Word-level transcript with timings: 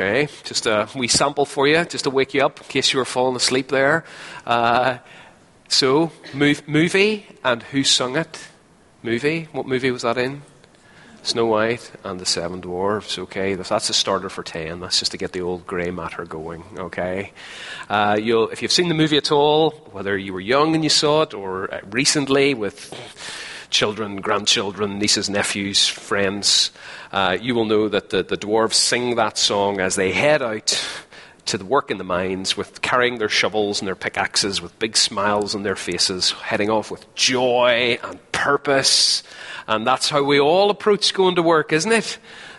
Okay, 0.00 0.28
just 0.44 0.66
a 0.66 0.88
wee 0.94 1.08
sample 1.08 1.44
for 1.44 1.66
you, 1.66 1.84
just 1.84 2.04
to 2.04 2.10
wake 2.10 2.32
you 2.32 2.46
up 2.46 2.60
in 2.60 2.66
case 2.68 2.92
you 2.92 3.00
were 3.00 3.04
falling 3.04 3.34
asleep 3.34 3.66
there. 3.66 4.04
Uh, 4.46 4.98
so, 5.66 6.12
move, 6.32 6.68
movie, 6.68 7.26
and 7.42 7.64
who 7.64 7.82
sung 7.82 8.16
it? 8.16 8.46
Movie? 9.02 9.48
What 9.50 9.66
movie 9.66 9.90
was 9.90 10.02
that 10.02 10.16
in? 10.16 10.42
Snow 11.24 11.46
White 11.46 11.90
and 12.04 12.20
the 12.20 12.26
Seven 12.26 12.60
Dwarfs. 12.60 13.18
Okay, 13.18 13.56
that's 13.56 13.90
a 13.90 13.92
starter 13.92 14.28
for 14.28 14.44
ten. 14.44 14.78
That's 14.78 15.00
just 15.00 15.10
to 15.10 15.18
get 15.18 15.32
the 15.32 15.40
old 15.40 15.66
grey 15.66 15.90
matter 15.90 16.24
going. 16.24 16.62
Okay, 16.78 17.32
uh, 17.90 18.20
if 18.20 18.62
you've 18.62 18.70
seen 18.70 18.86
the 18.86 18.94
movie 18.94 19.16
at 19.16 19.32
all, 19.32 19.72
whether 19.90 20.16
you 20.16 20.32
were 20.32 20.38
young 20.38 20.76
and 20.76 20.84
you 20.84 20.90
saw 20.90 21.22
it 21.22 21.34
or 21.34 21.74
uh, 21.74 21.80
recently 21.90 22.54
with 22.54 22.94
children, 23.70 24.20
grandchildren, 24.20 24.98
nieces, 24.98 25.28
nephews, 25.28 25.86
friends, 25.86 26.70
uh, 27.12 27.36
you 27.40 27.54
will 27.54 27.64
know 27.64 27.88
that 27.88 28.10
the, 28.10 28.22
the 28.22 28.36
dwarves 28.36 28.74
sing 28.74 29.16
that 29.16 29.38
song 29.38 29.80
as 29.80 29.96
they 29.96 30.12
head 30.12 30.42
out 30.42 30.84
to 31.46 31.56
the 31.56 31.64
work 31.64 31.90
in 31.90 31.96
the 31.96 32.04
mines 32.04 32.56
with 32.56 32.82
carrying 32.82 33.18
their 33.18 33.28
shovels 33.28 33.80
and 33.80 33.88
their 33.88 33.94
pickaxes 33.94 34.60
with 34.60 34.78
big 34.78 34.96
smiles 34.96 35.54
on 35.54 35.62
their 35.62 35.76
faces, 35.76 36.32
heading 36.32 36.68
off 36.68 36.90
with 36.90 37.14
joy 37.14 37.98
and 38.02 38.32
purpose 38.32 39.22
and 39.68 39.86
that's 39.86 40.08
how 40.08 40.22
we 40.22 40.40
all 40.40 40.70
approach 40.70 41.12
going 41.12 41.34
to 41.36 41.42
work, 41.42 41.74
isn't 41.74 41.92
it? 41.92 42.18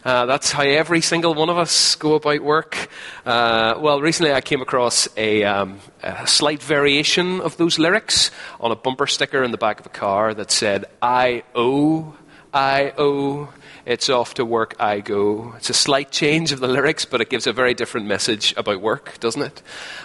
Uh, 0.09 0.26
that's 0.26 0.52
how 0.52 0.63
every 0.63 1.02
single 1.02 1.36
one 1.36 1.52
of 1.52 1.59
us 1.59 1.94
go 1.94 2.16
about 2.16 2.41
work. 2.41 2.90
Uh, 3.27 3.76
well, 3.77 4.02
recently 4.02 4.34
I 4.34 4.41
came 4.41 4.59
across 4.59 5.08
a, 5.16 5.44
um, 5.44 5.80
a, 6.02 6.26
slight 6.26 6.63
variation 6.63 7.41
of 7.41 7.58
those 7.58 7.77
lyrics 7.77 8.32
on 8.59 8.72
a 8.72 8.76
bumper 8.76 9.05
sticker 9.05 9.44
in 9.44 9.52
the 9.52 9.58
back 9.59 9.80
of 9.80 9.85
a 9.85 9.90
car 9.90 10.34
that 10.34 10.49
said, 10.49 10.85
I 10.99 11.44
owe, 11.54 12.16
I 12.52 12.91
owe, 12.98 13.54
it's 13.85 14.09
off 14.09 14.33
to 14.35 14.45
work 14.45 14.75
I 14.79 14.99
go. 14.99 15.53
It's 15.57 15.69
a 15.69 15.73
slight 15.73 16.11
change 16.11 16.51
of 16.51 16.59
the 16.59 16.67
lyrics, 16.67 17.05
but 17.05 17.21
it 17.21 17.29
gives 17.29 17.47
a 17.47 17.53
very 17.53 17.73
different 17.73 18.07
message 18.07 18.53
about 18.57 18.81
work, 18.81 19.20
doesn't 19.20 19.41
it? 19.41 19.62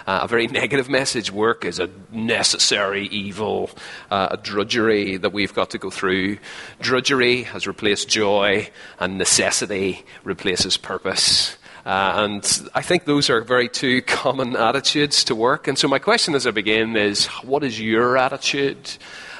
Uh, 0.06 0.20
a 0.22 0.28
very 0.28 0.46
negative 0.46 0.88
message. 0.88 1.30
Work 1.30 1.64
is 1.64 1.78
a 1.78 1.90
necessary 2.10 3.06
evil, 3.06 3.70
uh, 4.10 4.28
a 4.32 4.36
drudgery 4.36 5.16
that 5.16 5.32
we've 5.32 5.54
got 5.54 5.70
to 5.70 5.78
go 5.78 5.90
through. 5.90 6.38
Drudgery 6.80 7.42
has 7.42 7.66
replaced 7.66 8.08
joy, 8.08 8.70
and 8.98 9.18
necessity 9.18 10.04
replaces 10.24 10.77
purpose. 10.77 11.56
Uh, 11.84 12.14
and 12.16 12.70
I 12.74 12.80
think 12.80 13.04
those 13.04 13.28
are 13.28 13.42
very 13.42 13.68
two 13.68 14.00
common 14.20 14.56
attitudes 14.56 15.24
to 15.24 15.34
work. 15.34 15.68
And 15.68 15.78
so, 15.78 15.88
my 15.88 15.98
question 15.98 16.34
as 16.34 16.46
I 16.46 16.50
begin 16.50 16.96
is 16.96 17.27
what 17.42 17.62
is 17.62 17.78
your 17.78 18.16
attitude 18.16 18.90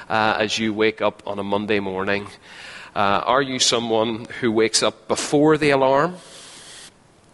uh, 0.09 0.37
as 0.39 0.59
you 0.59 0.73
wake 0.73 1.01
up 1.01 1.23
on 1.25 1.39
a 1.39 1.43
Monday 1.43 1.79
morning? 1.79 2.27
Uh, 2.95 3.21
are 3.25 3.41
you 3.41 3.59
someone 3.59 4.25
who 4.39 4.49
wakes 4.49 4.81
up 4.81 5.09
before 5.09 5.57
the 5.57 5.69
alarm, 5.69 6.15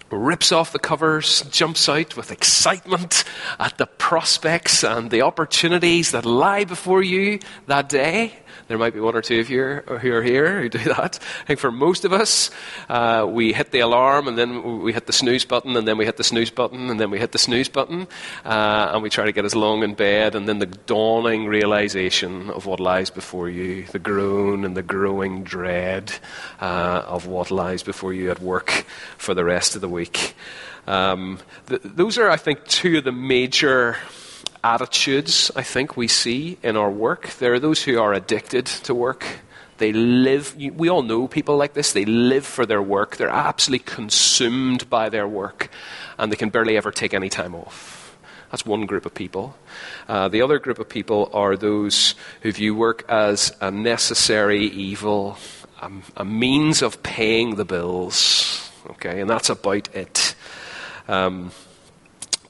rips 0.10 0.52
off 0.52 0.72
the 0.72 0.80
covers, 0.80 1.44
jumps 1.52 1.88
out 1.88 2.18
with 2.18 2.32
excitement 2.32 3.24
at 3.60 3.78
the 3.78 3.86
prospects 3.86 4.84
and 4.84 5.12
the 5.12 5.22
opportunities 5.22 6.12
that 6.12 6.26
lie 6.26 6.64
before 6.64 7.04
you 7.04 7.38
that 7.68 7.88
day? 7.88 8.34
There 8.72 8.78
might 8.78 8.94
be 8.94 9.02
one 9.02 9.18
or 9.18 9.22
two 9.22 9.42
of 9.42 9.50
you 9.50 9.82
who 9.86 10.14
are 10.14 10.24
here 10.24 10.62
who 10.62 10.70
do 10.70 10.78
that. 10.86 11.20
I 11.42 11.46
think 11.46 11.60
for 11.60 11.74
most 11.74 12.06
of 12.06 12.14
us, 12.14 12.50
uh, 12.88 13.28
we 13.30 13.52
hit 13.52 13.72
the 13.72 13.82
alarm 13.82 14.30
and 14.30 14.38
then 14.38 14.80
we 14.80 14.94
hit 14.94 15.08
the 15.08 15.12
snooze 15.12 15.44
button 15.44 15.76
and 15.76 15.86
then 15.86 15.98
we 15.98 16.06
hit 16.06 16.16
the 16.16 16.24
snooze 16.24 16.52
button 16.52 16.90
and 16.90 16.98
then 16.98 17.12
we 17.12 17.20
hit 17.20 17.34
the 17.34 17.38
snooze 17.38 17.68
button 17.68 18.08
uh, 18.46 18.92
and 18.94 19.04
we 19.04 19.10
try 19.10 19.26
to 19.26 19.34
get 19.34 19.44
as 19.44 19.56
long 19.56 19.84
in 19.84 19.94
bed 19.94 20.36
and 20.36 20.48
then 20.48 20.60
the 20.60 20.68
dawning 20.68 21.48
realization 21.48 22.50
of 22.50 22.66
what 22.66 22.80
lies 22.80 23.10
before 23.10 23.50
you, 23.50 23.84
the 23.88 24.00
groan 24.00 24.64
and 24.64 24.78
the 24.78 24.82
growing 24.82 25.44
dread 25.44 26.14
uh, 26.62 27.04
of 27.06 27.28
what 27.28 27.52
lies 27.52 27.84
before 27.84 28.14
you 28.14 28.32
at 28.32 28.40
work 28.40 28.86
for 29.18 29.34
the 29.34 29.44
rest 29.44 29.76
of 29.76 29.82
the 29.82 29.90
week. 29.90 30.34
Um, 30.88 31.40
th- 31.68 31.82
those 31.84 32.18
are, 32.18 32.30
I 32.30 32.38
think, 32.38 32.66
two 32.68 33.00
of 33.00 33.04
the 33.04 33.12
major 33.12 33.98
attitudes 34.64 35.52
I 35.56 35.64
think 35.64 35.98
we 35.98 36.08
see 36.08 36.58
in 36.64 36.78
our 36.78 36.92
work. 36.92 37.30
There 37.40 37.54
are 37.54 37.60
those 37.60 37.84
who 37.84 38.00
are 38.00 38.14
addicted 38.14 38.66
to 38.86 38.94
work. 38.94 39.26
They 39.78 39.94
live, 39.94 40.56
we 40.56 40.90
all 40.90 41.02
know 41.02 41.28
people 41.28 41.58
like 41.58 41.74
this. 41.74 41.94
They 41.94 42.06
live 42.06 42.46
for 42.46 42.68
their 42.68 42.82
work. 42.84 43.18
They're 43.18 43.30
absolutely 43.30 43.84
consumed 43.86 44.88
by 44.90 45.10
their 45.10 45.28
work, 45.28 45.70
and 46.20 46.32
they 46.32 46.36
can 46.36 46.50
barely 46.50 46.78
ever 46.78 46.92
take 46.92 47.16
any 47.16 47.30
time 47.30 47.56
off. 47.56 48.16
That's 48.52 48.66
one 48.66 48.86
group 48.86 49.06
of 49.06 49.14
people. 49.16 49.56
Uh, 50.08 50.28
the 50.28 50.44
other 50.44 50.60
group 50.60 50.78
of 50.78 50.88
people 50.88 51.32
are 51.34 51.56
those 51.56 52.16
who 52.42 52.52
view 52.52 52.76
work 52.76 53.06
as 53.10 53.56
a 53.60 53.72
necessary 53.72 54.66
evil, 54.66 55.38
a, 55.82 55.90
a 56.18 56.26
means 56.26 56.84
of 56.84 57.02
paying 57.02 57.56
the 57.56 57.66
bills. 57.66 58.70
Okay, 58.92 59.22
and 59.22 59.30
that's 59.30 59.50
about 59.50 59.90
it. 59.96 60.36
Um, 61.08 61.52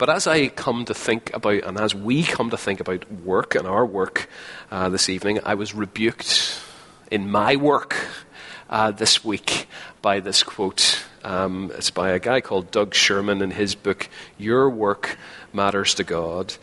but 0.02 0.10
as 0.10 0.26
I 0.26 0.48
come 0.48 0.86
to 0.86 0.96
think 0.96 1.32
about, 1.32 1.64
and 1.64 1.80
as 1.80 1.94
we 1.94 2.24
come 2.24 2.50
to 2.50 2.58
think 2.58 2.80
about 2.80 3.06
work 3.22 3.54
and 3.54 3.68
our 3.68 3.86
work 3.86 4.28
uh, 4.72 4.90
this 4.90 5.10
evening, 5.10 5.40
I 5.46 5.54
was 5.54 5.76
rebuked 5.76 6.60
in 7.12 7.30
my 7.30 7.56
work 7.56 7.96
uh, 8.68 8.90
this 8.90 9.24
week 9.24 9.68
by 10.02 10.20
this 10.20 10.42
quote. 10.42 11.04
Um, 11.24 11.72
it's 11.76 11.92
by 11.92 12.14
a 12.14 12.20
guy 12.20 12.42
called 12.42 12.72
Doug 12.72 12.96
Sherman 12.96 13.44
in 13.44 13.52
his 13.52 13.76
book, 13.76 14.10
Your 14.40 14.72
Work 14.72 15.20
Matters 15.54 15.94
to 15.94 16.04
God. 16.04 16.56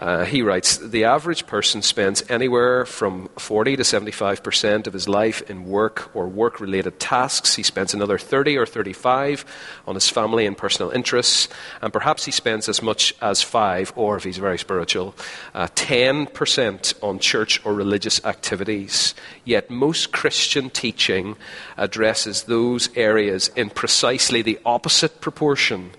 Uh, 0.00 0.24
he 0.24 0.40
writes 0.40 0.78
The 0.78 1.04
average 1.04 1.46
person 1.46 1.82
spends 1.82 2.24
anywhere 2.30 2.86
from 2.86 3.28
40 3.36 3.76
to 3.76 3.82
75% 3.82 4.86
of 4.86 4.94
his 4.94 5.06
life 5.06 5.42
in 5.50 5.66
work 5.66 6.10
or 6.16 6.26
work 6.26 6.58
related 6.58 6.98
tasks. 6.98 7.54
He 7.54 7.62
spends 7.62 7.92
another 7.92 8.16
30 8.16 8.56
or 8.56 8.64
35 8.64 9.44
on 9.86 9.94
his 9.94 10.08
family 10.08 10.46
and 10.46 10.56
personal 10.56 10.90
interests. 10.90 11.48
And 11.82 11.92
perhaps 11.92 12.24
he 12.24 12.30
spends 12.30 12.66
as 12.66 12.80
much 12.80 13.14
as 13.20 13.42
5, 13.42 13.92
or 13.94 14.16
if 14.16 14.24
he's 14.24 14.38
very 14.38 14.58
spiritual, 14.58 15.14
uh, 15.54 15.68
10% 15.74 16.94
on 17.02 17.18
church 17.18 17.60
or 17.66 17.74
religious 17.74 18.24
activities. 18.24 19.14
Yet 19.44 19.68
most 19.68 20.12
Christian 20.12 20.70
teaching 20.70 21.36
addresses 21.76 22.44
those 22.44 22.88
areas 22.96 23.48
in 23.54 23.68
precisely 23.68 24.40
the 24.40 24.58
opposite 24.64 25.20
proportion 25.20 25.90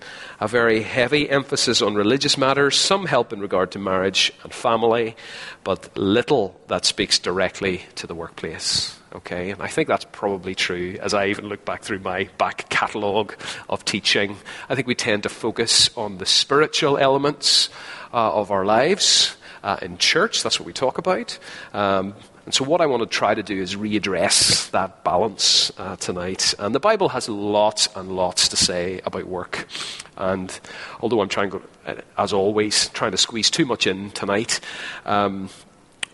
a 0.42 0.48
very 0.48 0.82
heavy 0.82 1.30
emphasis 1.30 1.80
on 1.80 1.94
religious 1.94 2.36
matters, 2.36 2.76
some 2.76 3.06
help 3.06 3.32
in 3.32 3.38
regard 3.38 3.70
to 3.70 3.78
marriage 3.78 4.32
and 4.42 4.52
family, 4.52 5.14
but 5.62 5.96
little 5.96 6.60
that 6.66 6.84
speaks 6.84 7.20
directly 7.20 7.82
to 7.94 8.08
the 8.08 8.14
workplace. 8.14 8.98
Okay, 9.14 9.50
and 9.50 9.62
I 9.62 9.68
think 9.68 9.86
that's 9.86 10.04
probably 10.10 10.56
true 10.56 10.98
as 11.00 11.14
I 11.14 11.26
even 11.26 11.46
look 11.46 11.64
back 11.64 11.82
through 11.82 12.00
my 12.00 12.28
back 12.38 12.68
catalogue 12.70 13.36
of 13.68 13.84
teaching. 13.84 14.36
I 14.68 14.74
think 14.74 14.88
we 14.88 14.96
tend 14.96 15.22
to 15.22 15.28
focus 15.28 15.96
on 15.96 16.18
the 16.18 16.26
spiritual 16.26 16.98
elements 16.98 17.68
uh, 18.12 18.34
of 18.34 18.50
our 18.50 18.64
lives. 18.64 19.36
Uh, 19.62 19.76
in 19.80 19.96
church, 19.96 20.42
that's 20.42 20.58
what 20.58 20.66
we 20.66 20.72
talk 20.72 20.98
about. 20.98 21.38
Um, 21.72 22.14
and 22.44 22.52
so, 22.52 22.64
what 22.64 22.80
I 22.80 22.86
want 22.86 23.02
to 23.02 23.06
try 23.06 23.34
to 23.34 23.42
do 23.42 23.60
is 23.60 23.76
readdress 23.76 24.68
that 24.72 25.04
balance 25.04 25.70
uh, 25.78 25.94
tonight. 25.96 26.54
And 26.58 26.74
the 26.74 26.80
Bible 26.80 27.10
has 27.10 27.28
lots 27.28 27.88
and 27.94 28.16
lots 28.16 28.48
to 28.48 28.56
say 28.56 29.00
about 29.04 29.26
work. 29.26 29.68
And 30.16 30.58
although 31.00 31.20
I'm 31.20 31.28
trying, 31.28 31.52
uh, 31.86 31.94
as 32.18 32.32
always, 32.32 32.88
trying 32.88 33.12
to 33.12 33.16
squeeze 33.16 33.48
too 33.48 33.64
much 33.64 33.86
in 33.86 34.10
tonight, 34.10 34.58
um, 35.06 35.50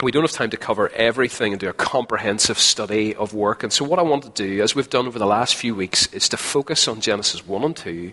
we 0.02 0.12
don't 0.12 0.22
have 0.22 0.32
time 0.32 0.50
to 0.50 0.58
cover 0.58 0.90
everything 0.90 1.54
and 1.54 1.60
do 1.60 1.70
a 1.70 1.72
comprehensive 1.72 2.58
study 2.58 3.14
of 3.14 3.32
work. 3.32 3.62
And 3.62 3.72
so, 3.72 3.86
what 3.86 3.98
I 3.98 4.02
want 4.02 4.24
to 4.24 4.30
do, 4.30 4.62
as 4.62 4.74
we've 4.74 4.90
done 4.90 5.06
over 5.06 5.18
the 5.18 5.26
last 5.26 5.54
few 5.54 5.74
weeks, 5.74 6.12
is 6.12 6.28
to 6.28 6.36
focus 6.36 6.86
on 6.88 7.00
Genesis 7.00 7.46
1 7.46 7.64
and 7.64 7.74
2, 7.74 8.12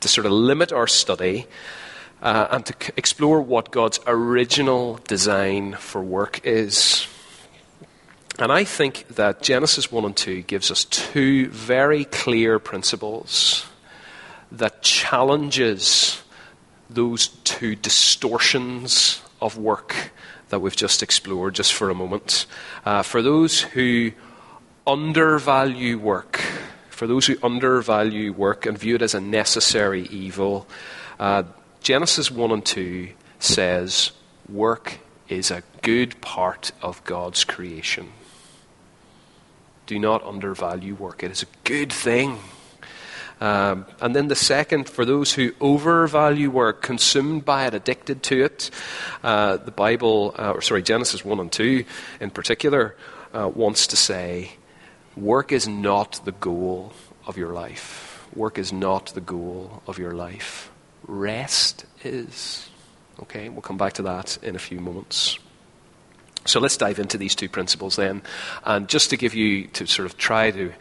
to 0.00 0.08
sort 0.08 0.24
of 0.24 0.32
limit 0.32 0.72
our 0.72 0.86
study. 0.86 1.46
Uh, 2.22 2.48
and 2.52 2.64
to 2.64 2.74
explore 2.96 3.42
what 3.42 3.70
God's 3.70 4.00
original 4.06 4.98
design 5.06 5.74
for 5.74 6.02
work 6.02 6.40
is. 6.42 7.06
And 8.38 8.50
I 8.50 8.64
think 8.64 9.06
that 9.08 9.42
Genesis 9.42 9.92
1 9.92 10.04
and 10.04 10.16
2 10.16 10.42
gives 10.42 10.72
us 10.72 10.84
two 10.84 11.48
very 11.50 12.04
clear 12.04 12.58
principles 12.58 13.64
that 14.50 14.82
challenges 14.82 16.20
those 16.90 17.28
two 17.28 17.76
distortions 17.76 19.22
of 19.40 19.56
work 19.56 20.10
that 20.48 20.58
we've 20.58 20.74
just 20.74 21.02
explored 21.02 21.54
just 21.54 21.72
for 21.72 21.90
a 21.90 21.94
moment. 21.94 22.46
Uh, 22.84 23.02
for 23.02 23.22
those 23.22 23.60
who 23.60 24.10
undervalue 24.84 25.96
work, 25.98 26.40
for 26.90 27.06
those 27.06 27.26
who 27.26 27.36
undervalue 27.40 28.32
work 28.32 28.66
and 28.66 28.76
view 28.76 28.96
it 28.96 29.02
as 29.02 29.14
a 29.14 29.20
necessary 29.20 30.02
evil, 30.08 30.66
uh, 31.20 31.44
Genesis 31.82 32.32
1 32.32 32.50
and 32.50 32.64
2 32.66 33.10
says 33.38 34.10
work 34.48 34.98
is 35.28 35.52
a 35.52 35.62
good 35.82 36.20
part 36.20 36.72
of 36.82 37.02
God's 37.04 37.44
creation. 37.44 38.08
Do 39.86 39.98
not 39.98 40.24
undervalue 40.24 40.94
work. 40.94 41.22
It 41.22 41.30
is 41.30 41.42
a 41.42 41.46
good 41.64 41.92
thing. 41.92 42.38
Um, 43.40 43.86
and 44.00 44.14
then 44.14 44.28
the 44.28 44.36
second, 44.36 44.88
for 44.88 45.04
those 45.04 45.32
who 45.32 45.52
overvalue 45.60 46.50
work, 46.50 46.82
consumed 46.82 47.44
by 47.44 47.66
it, 47.66 47.74
addicted 47.74 48.22
to 48.24 48.44
it, 48.44 48.70
uh, 49.22 49.56
the 49.58 49.70
Bible, 49.70 50.34
uh, 50.38 50.52
or 50.52 50.62
sorry, 50.62 50.82
Genesis 50.82 51.24
1 51.24 51.40
and 51.40 51.52
2 51.52 51.84
in 52.20 52.30
particular, 52.30 52.96
uh, 53.34 53.50
wants 53.52 53.88
to 53.88 53.96
say 53.96 54.52
work 55.16 55.52
is 55.52 55.68
not 55.68 56.20
the 56.24 56.32
goal 56.32 56.92
of 57.26 57.36
your 57.36 57.52
life. 57.52 58.26
Work 58.34 58.58
is 58.58 58.72
not 58.72 59.06
the 59.14 59.20
goal 59.20 59.82
of 59.86 59.98
your 59.98 60.12
life. 60.12 60.70
Rest 61.06 61.84
is. 62.02 62.68
Okay, 63.20 63.48
we'll 63.48 63.62
come 63.62 63.76
back 63.76 63.94
to 63.94 64.02
that 64.02 64.38
in 64.42 64.56
a 64.56 64.58
few 64.58 64.80
moments. 64.80 65.38
So 66.44 66.60
let's 66.60 66.76
dive 66.76 66.98
into 66.98 67.18
these 67.18 67.34
two 67.34 67.48
principles 67.48 67.96
then. 67.96 68.22
And 68.64 68.88
just 68.88 69.10
to 69.10 69.16
give 69.16 69.34
you, 69.34 69.66
to 69.68 69.86
sort 69.86 70.06
of 70.06 70.18
try 70.18 70.50
to 70.50 70.72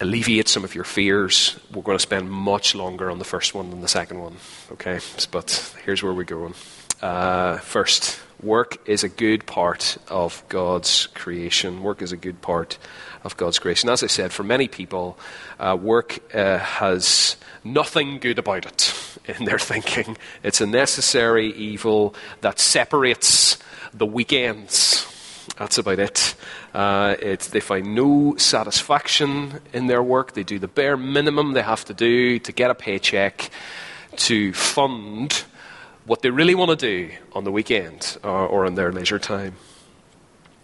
alleviate 0.00 0.48
some 0.48 0.64
of 0.64 0.74
your 0.74 0.84
fears, 0.84 1.58
we're 1.72 1.82
going 1.82 1.98
to 1.98 2.02
spend 2.02 2.30
much 2.30 2.74
longer 2.74 3.10
on 3.10 3.18
the 3.18 3.24
first 3.24 3.54
one 3.54 3.70
than 3.70 3.80
the 3.80 3.88
second 3.88 4.20
one. 4.20 4.36
Okay, 4.72 5.00
but 5.30 5.74
here's 5.84 6.02
where 6.02 6.14
we're 6.14 6.24
going. 6.24 6.54
Uh, 7.02 7.58
first, 7.58 8.20
work 8.42 8.76
is 8.88 9.04
a 9.04 9.08
good 9.08 9.46
part 9.46 9.96
of 10.08 10.42
God's 10.48 11.06
creation. 11.08 11.82
Work 11.82 12.02
is 12.02 12.12
a 12.12 12.16
good 12.16 12.40
part 12.40 12.78
of 13.24 13.36
God's 13.36 13.58
grace. 13.58 13.82
And 13.82 13.90
as 13.90 14.02
I 14.02 14.06
said, 14.06 14.32
for 14.32 14.42
many 14.42 14.68
people, 14.68 15.18
uh, 15.58 15.76
work 15.80 16.18
uh, 16.34 16.58
has 16.58 17.36
nothing 17.64 18.18
good 18.18 18.38
about 18.38 18.66
it 18.66 18.94
in 19.38 19.44
their 19.44 19.58
thinking. 19.58 20.16
It's 20.42 20.60
a 20.60 20.66
necessary 20.66 21.52
evil 21.52 22.14
that 22.40 22.58
separates 22.58 23.58
the 23.92 24.06
weekends. 24.06 25.06
That's 25.58 25.78
about 25.78 25.98
it. 25.98 26.34
Uh, 26.72 27.16
they 27.16 27.60
find 27.60 27.94
no 27.94 28.36
satisfaction 28.36 29.60
in 29.72 29.86
their 29.86 30.02
work. 30.02 30.32
They 30.32 30.44
do 30.44 30.58
the 30.58 30.68
bare 30.68 30.96
minimum 30.96 31.52
they 31.52 31.62
have 31.62 31.84
to 31.86 31.94
do 31.94 32.38
to 32.38 32.52
get 32.52 32.70
a 32.70 32.74
paycheck 32.74 33.50
to 34.16 34.52
fund 34.52 35.44
what 36.06 36.22
they 36.22 36.30
really 36.30 36.54
want 36.54 36.70
to 36.70 36.76
do 36.76 37.10
on 37.32 37.44
the 37.44 37.52
weekend 37.52 38.16
or, 38.22 38.46
or 38.46 38.66
in 38.66 38.74
their 38.74 38.92
leisure 38.92 39.18
time. 39.18 39.56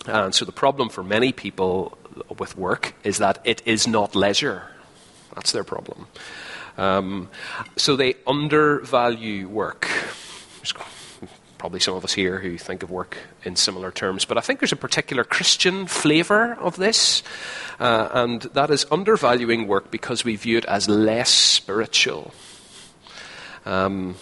And 0.06 0.34
so 0.34 0.44
the 0.44 0.52
problem 0.52 0.88
for 0.88 1.02
many 1.02 1.32
people 1.32 1.98
with 2.38 2.56
work 2.56 2.94
is 3.04 3.18
that 3.18 3.38
it 3.44 3.62
is 3.66 3.86
not 3.86 4.14
leisure. 4.14 4.62
That's 5.34 5.52
their 5.52 5.64
problem. 5.64 6.06
Um, 6.78 7.28
so 7.76 7.96
they 7.96 8.14
undervalue 8.26 9.48
work. 9.48 9.88
Probably 11.66 11.80
some 11.80 11.96
of 11.96 12.04
us 12.04 12.12
here 12.12 12.38
who 12.38 12.58
think 12.58 12.84
of 12.84 12.92
work 12.92 13.16
in 13.42 13.56
similar 13.56 13.90
terms, 13.90 14.24
but 14.24 14.38
I 14.38 14.40
think 14.40 14.60
there's 14.60 14.70
a 14.70 14.76
particular 14.76 15.24
Christian 15.24 15.88
flavour 15.88 16.54
of 16.60 16.76
this, 16.76 17.24
uh, 17.80 18.08
and 18.12 18.42
that 18.42 18.70
is 18.70 18.86
undervaluing 18.88 19.66
work 19.66 19.90
because 19.90 20.24
we 20.24 20.36
view 20.36 20.58
it 20.58 20.64
as 20.66 20.88
less 20.88 21.28
spiritual. 21.28 22.32
Um, 23.64 24.14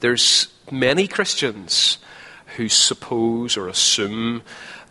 there's 0.00 0.48
many 0.70 1.08
Christians 1.08 1.98
who 2.56 2.70
suppose 2.70 3.58
or 3.58 3.68
assume 3.68 4.44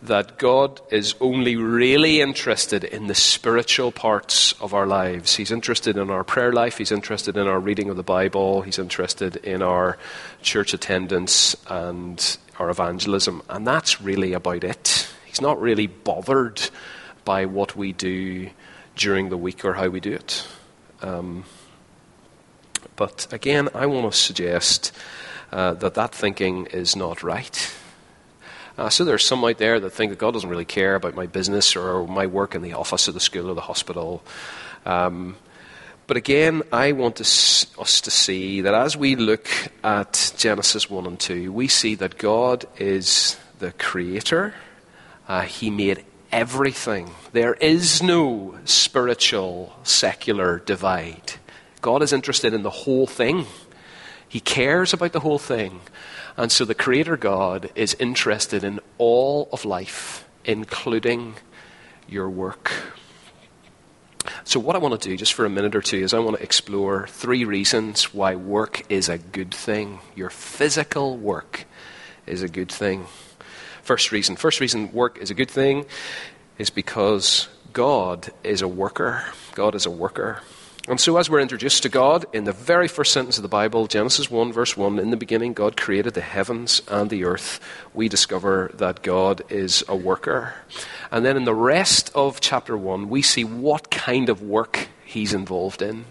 that 0.04 0.36
God 0.38 0.80
is 0.90 1.14
only 1.20 1.56
really 1.56 2.20
interested 2.20 2.84
in 2.84 3.06
the 3.06 3.14
spiritual 3.14 3.90
parts 3.90 4.52
of 4.60 4.74
our 4.74 4.86
lives. 4.86 5.36
He's 5.36 5.50
interested 5.50 5.96
in 5.96 6.10
our 6.10 6.24
prayer 6.24 6.52
life, 6.52 6.76
He's 6.76 6.92
interested 6.92 7.36
in 7.36 7.46
our 7.46 7.58
reading 7.58 7.88
of 7.88 7.96
the 7.96 8.02
Bible, 8.02 8.62
He's 8.62 8.78
interested 8.78 9.36
in 9.36 9.62
our 9.62 9.96
church 10.42 10.74
attendance 10.74 11.56
and 11.68 12.36
our 12.58 12.68
evangelism. 12.68 13.42
And 13.48 13.66
that's 13.66 14.00
really 14.02 14.34
about 14.34 14.62
it. 14.62 15.08
He's 15.24 15.40
not 15.40 15.60
really 15.60 15.86
bothered 15.86 16.60
by 17.24 17.46
what 17.46 17.74
we 17.74 17.92
do 17.92 18.50
during 18.96 19.30
the 19.30 19.38
week 19.38 19.64
or 19.64 19.72
how 19.72 19.88
we 19.88 20.00
do 20.00 20.12
it. 20.12 20.46
Um, 21.00 21.44
but 22.96 23.26
again, 23.32 23.70
I 23.74 23.86
want 23.86 24.12
to 24.12 24.16
suggest 24.16 24.92
uh, 25.50 25.72
that 25.74 25.94
that 25.94 26.14
thinking 26.14 26.66
is 26.66 26.94
not 26.94 27.22
right. 27.22 27.74
Uh, 28.76 28.90
so 28.90 29.04
there's 29.04 29.24
some 29.24 29.44
out 29.44 29.58
there 29.58 29.78
that 29.78 29.90
think 29.90 30.10
that 30.10 30.18
God 30.18 30.32
doesn't 30.32 30.50
really 30.50 30.64
care 30.64 30.96
about 30.96 31.14
my 31.14 31.26
business 31.26 31.76
or 31.76 32.06
my 32.06 32.26
work 32.26 32.54
in 32.54 32.62
the 32.62 32.72
office 32.72 33.08
or 33.08 33.12
the 33.12 33.20
school 33.20 33.50
or 33.50 33.54
the 33.54 33.60
hospital. 33.60 34.22
Um, 34.84 35.36
but 36.06 36.16
again, 36.16 36.62
I 36.72 36.92
want 36.92 37.20
us 37.20 38.00
to 38.02 38.10
see 38.10 38.60
that 38.62 38.74
as 38.74 38.96
we 38.96 39.16
look 39.16 39.48
at 39.82 40.32
Genesis 40.36 40.90
1 40.90 41.06
and 41.06 41.18
2, 41.18 41.52
we 41.52 41.68
see 41.68 41.94
that 41.94 42.18
God 42.18 42.66
is 42.76 43.38
the 43.60 43.72
creator. 43.72 44.54
Uh, 45.28 45.42
he 45.42 45.70
made 45.70 46.04
everything. 46.30 47.10
There 47.32 47.54
is 47.54 48.02
no 48.02 48.58
spiritual, 48.64 49.74
secular 49.84 50.58
divide. 50.58 51.34
God 51.80 52.02
is 52.02 52.12
interested 52.12 52.52
in 52.52 52.62
the 52.62 52.70
whole 52.70 53.06
thing. 53.06 53.46
He 54.28 54.40
cares 54.40 54.92
about 54.92 55.12
the 55.12 55.20
whole 55.20 55.38
thing. 55.38 55.80
And 56.36 56.50
so 56.50 56.64
the 56.64 56.74
Creator 56.74 57.16
God 57.16 57.70
is 57.74 57.96
interested 58.00 58.64
in 58.64 58.80
all 58.98 59.48
of 59.52 59.64
life, 59.64 60.28
including 60.44 61.34
your 62.08 62.28
work. 62.28 62.72
So, 64.44 64.58
what 64.58 64.74
I 64.74 64.78
want 64.78 65.00
to 65.00 65.08
do 65.08 65.16
just 65.16 65.34
for 65.34 65.44
a 65.44 65.50
minute 65.50 65.74
or 65.74 65.82
two 65.82 65.98
is 65.98 66.14
I 66.14 66.18
want 66.18 66.36
to 66.36 66.42
explore 66.42 67.06
three 67.06 67.44
reasons 67.44 68.14
why 68.14 68.34
work 68.34 68.82
is 68.90 69.08
a 69.08 69.18
good 69.18 69.54
thing. 69.54 70.00
Your 70.14 70.30
physical 70.30 71.16
work 71.16 71.66
is 72.26 72.42
a 72.42 72.48
good 72.48 72.72
thing. 72.72 73.06
First 73.82 74.12
reason, 74.12 74.36
first 74.36 74.60
reason 74.60 74.92
work 74.92 75.18
is 75.18 75.30
a 75.30 75.34
good 75.34 75.50
thing 75.50 75.84
is 76.58 76.70
because 76.70 77.48
God 77.72 78.32
is 78.42 78.62
a 78.62 78.68
worker. 78.68 79.24
God 79.54 79.74
is 79.74 79.84
a 79.84 79.90
worker. 79.90 80.40
And 80.86 81.00
so, 81.00 81.16
as 81.16 81.30
we're 81.30 81.40
introduced 81.40 81.82
to 81.84 81.88
God 81.88 82.26
in 82.34 82.44
the 82.44 82.52
very 82.52 82.88
first 82.88 83.14
sentence 83.14 83.38
of 83.38 83.42
the 83.42 83.48
Bible, 83.48 83.86
Genesis 83.86 84.30
1, 84.30 84.52
verse 84.52 84.76
1, 84.76 84.98
in 84.98 85.08
the 85.08 85.16
beginning, 85.16 85.54
God 85.54 85.78
created 85.78 86.12
the 86.12 86.20
heavens 86.20 86.82
and 86.88 87.08
the 87.08 87.24
earth, 87.24 87.58
we 87.94 88.06
discover 88.06 88.70
that 88.74 89.00
God 89.00 89.40
is 89.48 89.82
a 89.88 89.96
worker. 89.96 90.52
And 91.10 91.24
then 91.24 91.38
in 91.38 91.44
the 91.44 91.54
rest 91.54 92.12
of 92.14 92.38
chapter 92.38 92.76
1, 92.76 93.08
we 93.08 93.22
see 93.22 93.44
what 93.44 93.90
kind 93.90 94.28
of 94.28 94.42
work 94.42 94.88
he's 95.06 95.32
involved 95.32 95.80
in. 95.80 96.04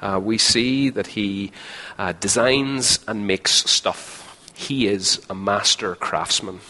Uh, 0.00 0.18
we 0.22 0.38
see 0.38 0.88
that 0.88 1.08
he 1.08 1.52
uh, 1.98 2.12
designs 2.12 3.00
and 3.06 3.26
makes 3.26 3.70
stuff, 3.70 4.50
he 4.54 4.86
is 4.86 5.20
a 5.28 5.34
master 5.34 5.94
craftsman. 5.94 6.60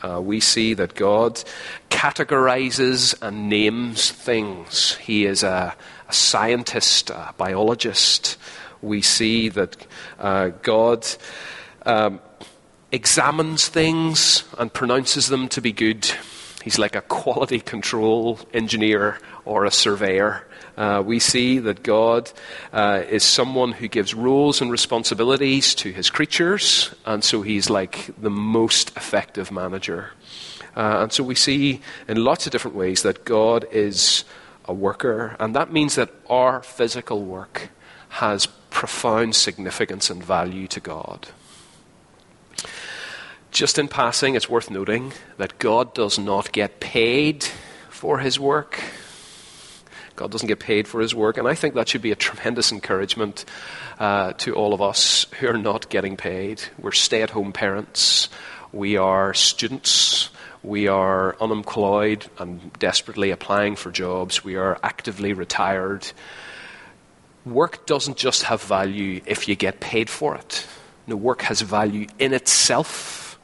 Uh, 0.00 0.22
we 0.22 0.40
see 0.40 0.72
that 0.72 0.94
God 0.94 1.42
categorizes 1.90 3.14
and 3.20 3.50
names 3.50 4.10
things. 4.10 4.96
He 4.96 5.26
is 5.26 5.42
a 5.42 5.74
a 5.93 5.93
scientist, 6.14 7.10
a 7.10 7.34
biologist. 7.36 8.36
We 8.82 9.02
see 9.02 9.48
that 9.50 9.86
uh, 10.18 10.48
God 10.62 11.06
um, 11.86 12.20
examines 12.92 13.68
things 13.68 14.44
and 14.58 14.72
pronounces 14.72 15.28
them 15.28 15.48
to 15.48 15.60
be 15.60 15.72
good. 15.72 16.10
He's 16.62 16.78
like 16.78 16.96
a 16.96 17.02
quality 17.02 17.60
control 17.60 18.38
engineer 18.52 19.18
or 19.44 19.64
a 19.64 19.70
surveyor. 19.70 20.46
Uh, 20.76 21.02
we 21.04 21.18
see 21.18 21.58
that 21.58 21.82
God 21.82 22.32
uh, 22.72 23.02
is 23.08 23.22
someone 23.22 23.72
who 23.72 23.86
gives 23.86 24.14
roles 24.14 24.60
and 24.60 24.70
responsibilities 24.70 25.74
to 25.76 25.92
his 25.92 26.10
creatures, 26.10 26.94
and 27.04 27.22
so 27.22 27.42
he's 27.42 27.70
like 27.70 28.10
the 28.20 28.30
most 28.30 28.96
effective 28.96 29.52
manager. 29.52 30.10
Uh, 30.76 31.02
and 31.02 31.12
so 31.12 31.22
we 31.22 31.34
see 31.34 31.80
in 32.08 32.24
lots 32.24 32.46
of 32.46 32.52
different 32.52 32.76
ways 32.76 33.02
that 33.02 33.24
God 33.24 33.66
is 33.70 34.24
a 34.66 34.74
worker, 34.74 35.36
and 35.38 35.54
that 35.54 35.72
means 35.72 35.94
that 35.94 36.10
our 36.28 36.62
physical 36.62 37.22
work 37.24 37.70
has 38.08 38.46
profound 38.70 39.34
significance 39.34 40.10
and 40.10 40.22
value 40.22 40.66
to 40.68 40.80
God. 40.80 41.28
Just 43.50 43.78
in 43.78 43.88
passing, 43.88 44.34
it's 44.34 44.48
worth 44.48 44.70
noting 44.70 45.12
that 45.36 45.58
God 45.58 45.94
does 45.94 46.18
not 46.18 46.50
get 46.52 46.80
paid 46.80 47.44
for 47.88 48.18
his 48.18 48.38
work. 48.38 48.80
God 50.16 50.30
doesn't 50.30 50.48
get 50.48 50.60
paid 50.60 50.86
for 50.86 51.00
his 51.00 51.14
work, 51.14 51.38
and 51.38 51.46
I 51.46 51.54
think 51.54 51.74
that 51.74 51.88
should 51.88 52.02
be 52.02 52.12
a 52.12 52.16
tremendous 52.16 52.72
encouragement 52.72 53.44
uh, 53.98 54.32
to 54.34 54.54
all 54.54 54.74
of 54.74 54.82
us 54.82 55.26
who 55.38 55.48
are 55.48 55.58
not 55.58 55.88
getting 55.88 56.16
paid. 56.16 56.62
We're 56.78 56.92
stay 56.92 57.22
at 57.22 57.30
home 57.30 57.52
parents, 57.52 58.28
we 58.72 58.96
are 58.96 59.34
students, 59.34 60.30
we 60.64 60.88
are 60.88 61.36
unemployed 61.40 62.26
and 62.38 62.72
desperately 62.78 63.30
applying 63.30 63.76
for 63.76 63.90
jobs. 63.90 64.42
We 64.42 64.56
are 64.56 64.78
actively 64.82 65.34
retired. 65.34 66.10
Work 67.44 67.86
doesn't 67.86 68.16
just 68.16 68.44
have 68.44 68.62
value 68.62 69.20
if 69.26 69.46
you 69.46 69.56
get 69.56 69.80
paid 69.80 70.08
for 70.08 70.34
it. 70.34 70.66
No, 71.06 71.16
work 71.16 71.42
has 71.42 71.60
value 71.60 72.06
in 72.18 72.32
itself. 72.32 73.38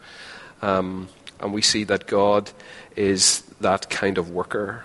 Um, 0.62 1.09
and 1.41 1.53
we 1.53 1.61
see 1.61 1.85
that 1.85 2.07
God 2.07 2.50
is 2.97 3.43
that 3.61 3.91
kind 3.91 4.17
of 4.17 4.31
worker, 4.31 4.85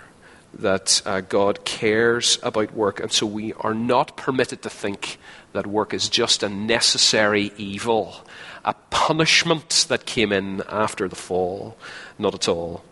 that 0.58 1.00
uh, 1.06 1.22
God 1.22 1.64
cares 1.64 2.38
about 2.42 2.74
work. 2.74 3.00
And 3.00 3.10
so 3.10 3.24
we 3.26 3.54
are 3.54 3.74
not 3.74 4.16
permitted 4.16 4.62
to 4.62 4.70
think 4.70 5.18
that 5.52 5.66
work 5.66 5.94
is 5.94 6.10
just 6.10 6.42
a 6.42 6.48
necessary 6.48 7.52
evil, 7.56 8.16
a 8.64 8.74
punishment 8.90 9.86
that 9.88 10.04
came 10.04 10.32
in 10.32 10.62
after 10.68 11.08
the 11.08 11.16
fall. 11.16 11.76
Not 12.18 12.34
at 12.34 12.48
all. 12.48 12.84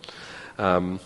Um, 0.58 1.00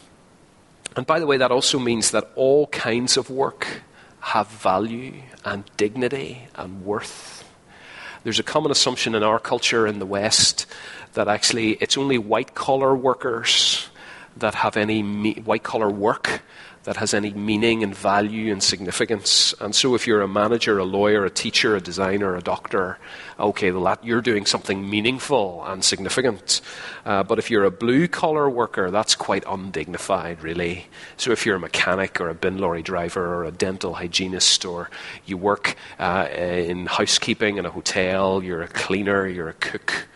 and 0.96 1.06
by 1.06 1.20
the 1.20 1.26
way, 1.26 1.36
that 1.36 1.50
also 1.50 1.78
means 1.78 2.10
that 2.10 2.30
all 2.34 2.66
kinds 2.68 3.16
of 3.16 3.30
work 3.30 3.82
have 4.20 4.48
value 4.48 5.14
and 5.44 5.64
dignity 5.76 6.48
and 6.54 6.84
worth. 6.84 7.48
There's 8.24 8.40
a 8.40 8.42
common 8.42 8.72
assumption 8.72 9.14
in 9.14 9.22
our 9.22 9.38
culture 9.38 9.86
in 9.86 10.00
the 10.00 10.06
West 10.06 10.66
that 11.14 11.28
actually 11.28 11.72
it's 11.74 11.96
only 11.96 12.18
white 12.18 12.54
collar 12.54 12.94
workers 12.94 13.88
that 14.36 14.54
have 14.56 14.76
any 14.76 15.02
me- 15.02 15.40
white 15.44 15.62
collar 15.62 15.88
work 15.88 16.42
that 16.88 16.96
has 16.96 17.12
any 17.12 17.34
meaning 17.34 17.82
and 17.82 17.94
value 17.94 18.50
and 18.50 18.62
significance. 18.62 19.52
And 19.60 19.74
so, 19.74 19.94
if 19.94 20.06
you're 20.06 20.22
a 20.22 20.26
manager, 20.26 20.78
a 20.78 20.86
lawyer, 20.86 21.22
a 21.26 21.28
teacher, 21.28 21.76
a 21.76 21.82
designer, 21.82 22.34
a 22.34 22.40
doctor, 22.40 22.96
okay, 23.38 23.70
well, 23.72 23.84
that, 23.84 24.02
you're 24.02 24.22
doing 24.22 24.46
something 24.46 24.88
meaningful 24.88 25.62
and 25.66 25.84
significant. 25.84 26.62
Uh, 27.04 27.22
but 27.24 27.38
if 27.38 27.50
you're 27.50 27.64
a 27.64 27.70
blue 27.70 28.08
collar 28.08 28.48
worker, 28.48 28.90
that's 28.90 29.14
quite 29.14 29.44
undignified, 29.46 30.42
really. 30.42 30.86
So, 31.18 31.30
if 31.30 31.44
you're 31.44 31.56
a 31.56 31.60
mechanic 31.60 32.22
or 32.22 32.30
a 32.30 32.34
bin 32.34 32.56
lorry 32.56 32.82
driver 32.82 33.34
or 33.34 33.44
a 33.44 33.50
dental 33.50 33.92
hygienist 33.92 34.64
or 34.64 34.88
you 35.26 35.36
work 35.36 35.76
uh, 35.98 36.26
in 36.32 36.86
housekeeping 36.86 37.58
in 37.58 37.66
a 37.66 37.70
hotel, 37.70 38.42
you're 38.42 38.62
a 38.62 38.68
cleaner, 38.68 39.28
you're 39.28 39.50
a 39.50 39.60
cook 39.60 40.08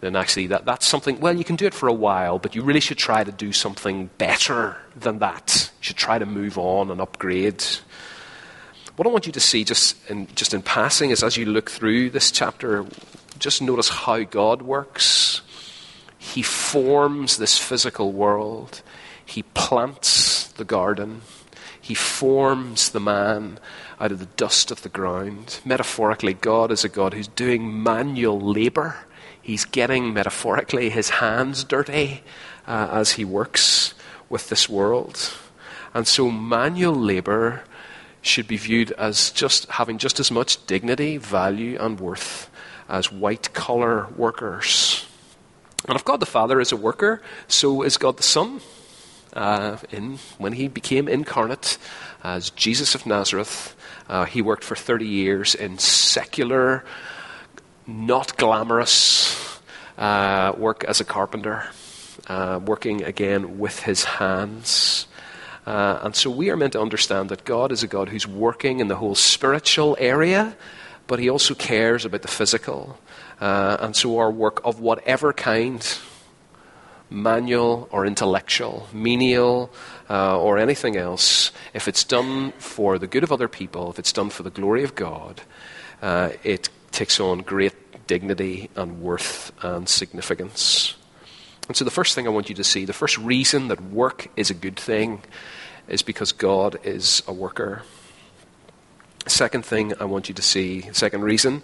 then 0.00 0.14
actually 0.14 0.46
that, 0.48 0.64
that's 0.64 0.86
something, 0.86 1.18
well, 1.20 1.36
you 1.36 1.44
can 1.44 1.56
do 1.56 1.66
it 1.66 1.74
for 1.74 1.88
a 1.88 1.92
while, 1.92 2.38
but 2.38 2.54
you 2.54 2.62
really 2.62 2.80
should 2.80 2.98
try 2.98 3.24
to 3.24 3.32
do 3.32 3.52
something 3.52 4.10
better 4.18 4.76
than 4.94 5.18
that. 5.18 5.72
You 5.80 5.84
should 5.84 5.96
try 5.96 6.18
to 6.18 6.26
move 6.26 6.56
on 6.56 6.90
and 6.90 7.00
upgrade. 7.00 7.64
What 8.96 9.06
I 9.06 9.10
want 9.10 9.26
you 9.26 9.32
to 9.32 9.40
see 9.40 9.64
just 9.64 9.96
in, 10.08 10.28
just 10.34 10.54
in 10.54 10.62
passing 10.62 11.10
is 11.10 11.22
as 11.22 11.36
you 11.36 11.46
look 11.46 11.70
through 11.70 12.10
this 12.10 12.30
chapter, 12.30 12.86
just 13.38 13.60
notice 13.60 13.88
how 13.88 14.22
God 14.22 14.62
works. 14.62 15.42
He 16.16 16.42
forms 16.42 17.36
this 17.36 17.58
physical 17.58 18.12
world, 18.12 18.82
He 19.24 19.42
plants 19.42 20.48
the 20.52 20.64
garden, 20.64 21.22
He 21.80 21.94
forms 21.94 22.90
the 22.90 23.00
man 23.00 23.58
out 24.00 24.12
of 24.12 24.20
the 24.20 24.26
dust 24.26 24.70
of 24.70 24.82
the 24.82 24.88
ground. 24.88 25.60
Metaphorically, 25.64 26.34
God 26.34 26.70
is 26.70 26.84
a 26.84 26.88
God 26.88 27.14
who's 27.14 27.28
doing 27.28 27.82
manual 27.82 28.40
labor 28.40 28.96
He's 29.48 29.64
getting, 29.64 30.12
metaphorically, 30.12 30.90
his 30.90 31.08
hands 31.08 31.64
dirty 31.64 32.22
uh, 32.66 32.88
as 32.92 33.12
he 33.12 33.24
works 33.24 33.94
with 34.28 34.50
this 34.50 34.68
world. 34.68 35.32
And 35.94 36.06
so 36.06 36.30
manual 36.30 36.94
labor 36.94 37.62
should 38.20 38.46
be 38.46 38.58
viewed 38.58 38.90
as 38.92 39.30
just 39.30 39.64
having 39.70 39.96
just 39.96 40.20
as 40.20 40.30
much 40.30 40.66
dignity, 40.66 41.16
value, 41.16 41.78
and 41.80 41.98
worth 41.98 42.50
as 42.90 43.10
white 43.10 43.54
collar 43.54 44.08
workers. 44.18 45.06
And 45.86 45.96
if 45.96 46.04
God 46.04 46.20
the 46.20 46.26
Father 46.26 46.60
is 46.60 46.70
a 46.70 46.76
worker, 46.76 47.22
so 47.46 47.80
is 47.80 47.96
God 47.96 48.18
the 48.18 48.22
Son. 48.22 48.60
Uh, 49.32 49.78
in, 49.90 50.18
when 50.36 50.52
he 50.52 50.68
became 50.68 51.08
incarnate 51.08 51.78
as 52.22 52.50
Jesus 52.50 52.94
of 52.94 53.06
Nazareth, 53.06 53.74
uh, 54.10 54.26
he 54.26 54.42
worked 54.42 54.62
for 54.62 54.76
30 54.76 55.06
years 55.06 55.54
in 55.54 55.78
secular 55.78 56.84
not 57.88 58.36
glamorous 58.36 59.60
uh, 59.96 60.52
work 60.58 60.84
as 60.84 61.00
a 61.00 61.04
carpenter, 61.04 61.64
uh, 62.26 62.60
working 62.64 63.02
again 63.02 63.58
with 63.58 63.80
his 63.80 64.04
hands. 64.04 65.06
Uh, 65.66 65.98
and 66.02 66.14
so 66.14 66.30
we 66.30 66.50
are 66.50 66.56
meant 66.56 66.74
to 66.74 66.80
understand 66.80 67.30
that 67.30 67.44
God 67.44 67.72
is 67.72 67.82
a 67.82 67.86
God 67.86 68.10
who's 68.10 68.26
working 68.26 68.80
in 68.80 68.88
the 68.88 68.96
whole 68.96 69.14
spiritual 69.14 69.96
area, 69.98 70.54
but 71.06 71.18
he 71.18 71.30
also 71.30 71.54
cares 71.54 72.04
about 72.04 72.22
the 72.22 72.28
physical. 72.28 72.98
Uh, 73.40 73.78
and 73.80 73.96
so 73.96 74.18
our 74.18 74.30
work 74.30 74.60
of 74.64 74.80
whatever 74.80 75.32
kind, 75.32 75.98
manual 77.08 77.88
or 77.90 78.04
intellectual, 78.04 78.86
menial 78.92 79.70
uh, 80.10 80.38
or 80.38 80.58
anything 80.58 80.96
else, 80.96 81.52
if 81.72 81.88
it's 81.88 82.04
done 82.04 82.52
for 82.58 82.98
the 82.98 83.06
good 83.06 83.22
of 83.22 83.32
other 83.32 83.48
people, 83.48 83.90
if 83.90 83.98
it's 83.98 84.12
done 84.12 84.28
for 84.28 84.42
the 84.42 84.50
glory 84.50 84.84
of 84.84 84.94
God, 84.94 85.40
uh, 86.02 86.30
it 86.44 86.68
takes 86.98 87.20
on 87.20 87.38
great 87.38 88.08
dignity 88.08 88.68
and 88.74 89.00
worth 89.00 89.52
and 89.62 89.88
significance. 89.88 90.96
And 91.68 91.76
so, 91.76 91.84
the 91.84 91.92
first 91.92 92.16
thing 92.16 92.26
I 92.26 92.30
want 92.30 92.48
you 92.48 92.56
to 92.56 92.64
see, 92.64 92.84
the 92.84 92.92
first 92.92 93.16
reason 93.18 93.68
that 93.68 93.80
work 93.80 94.26
is 94.34 94.50
a 94.50 94.54
good 94.54 94.76
thing, 94.76 95.22
is 95.86 96.02
because 96.02 96.32
God 96.32 96.76
is 96.82 97.22
a 97.28 97.32
worker. 97.32 97.82
Second 99.28 99.64
thing 99.64 99.92
I 100.00 100.06
want 100.06 100.28
you 100.28 100.34
to 100.34 100.42
see, 100.42 100.90
second 100.92 101.22
reason, 101.22 101.62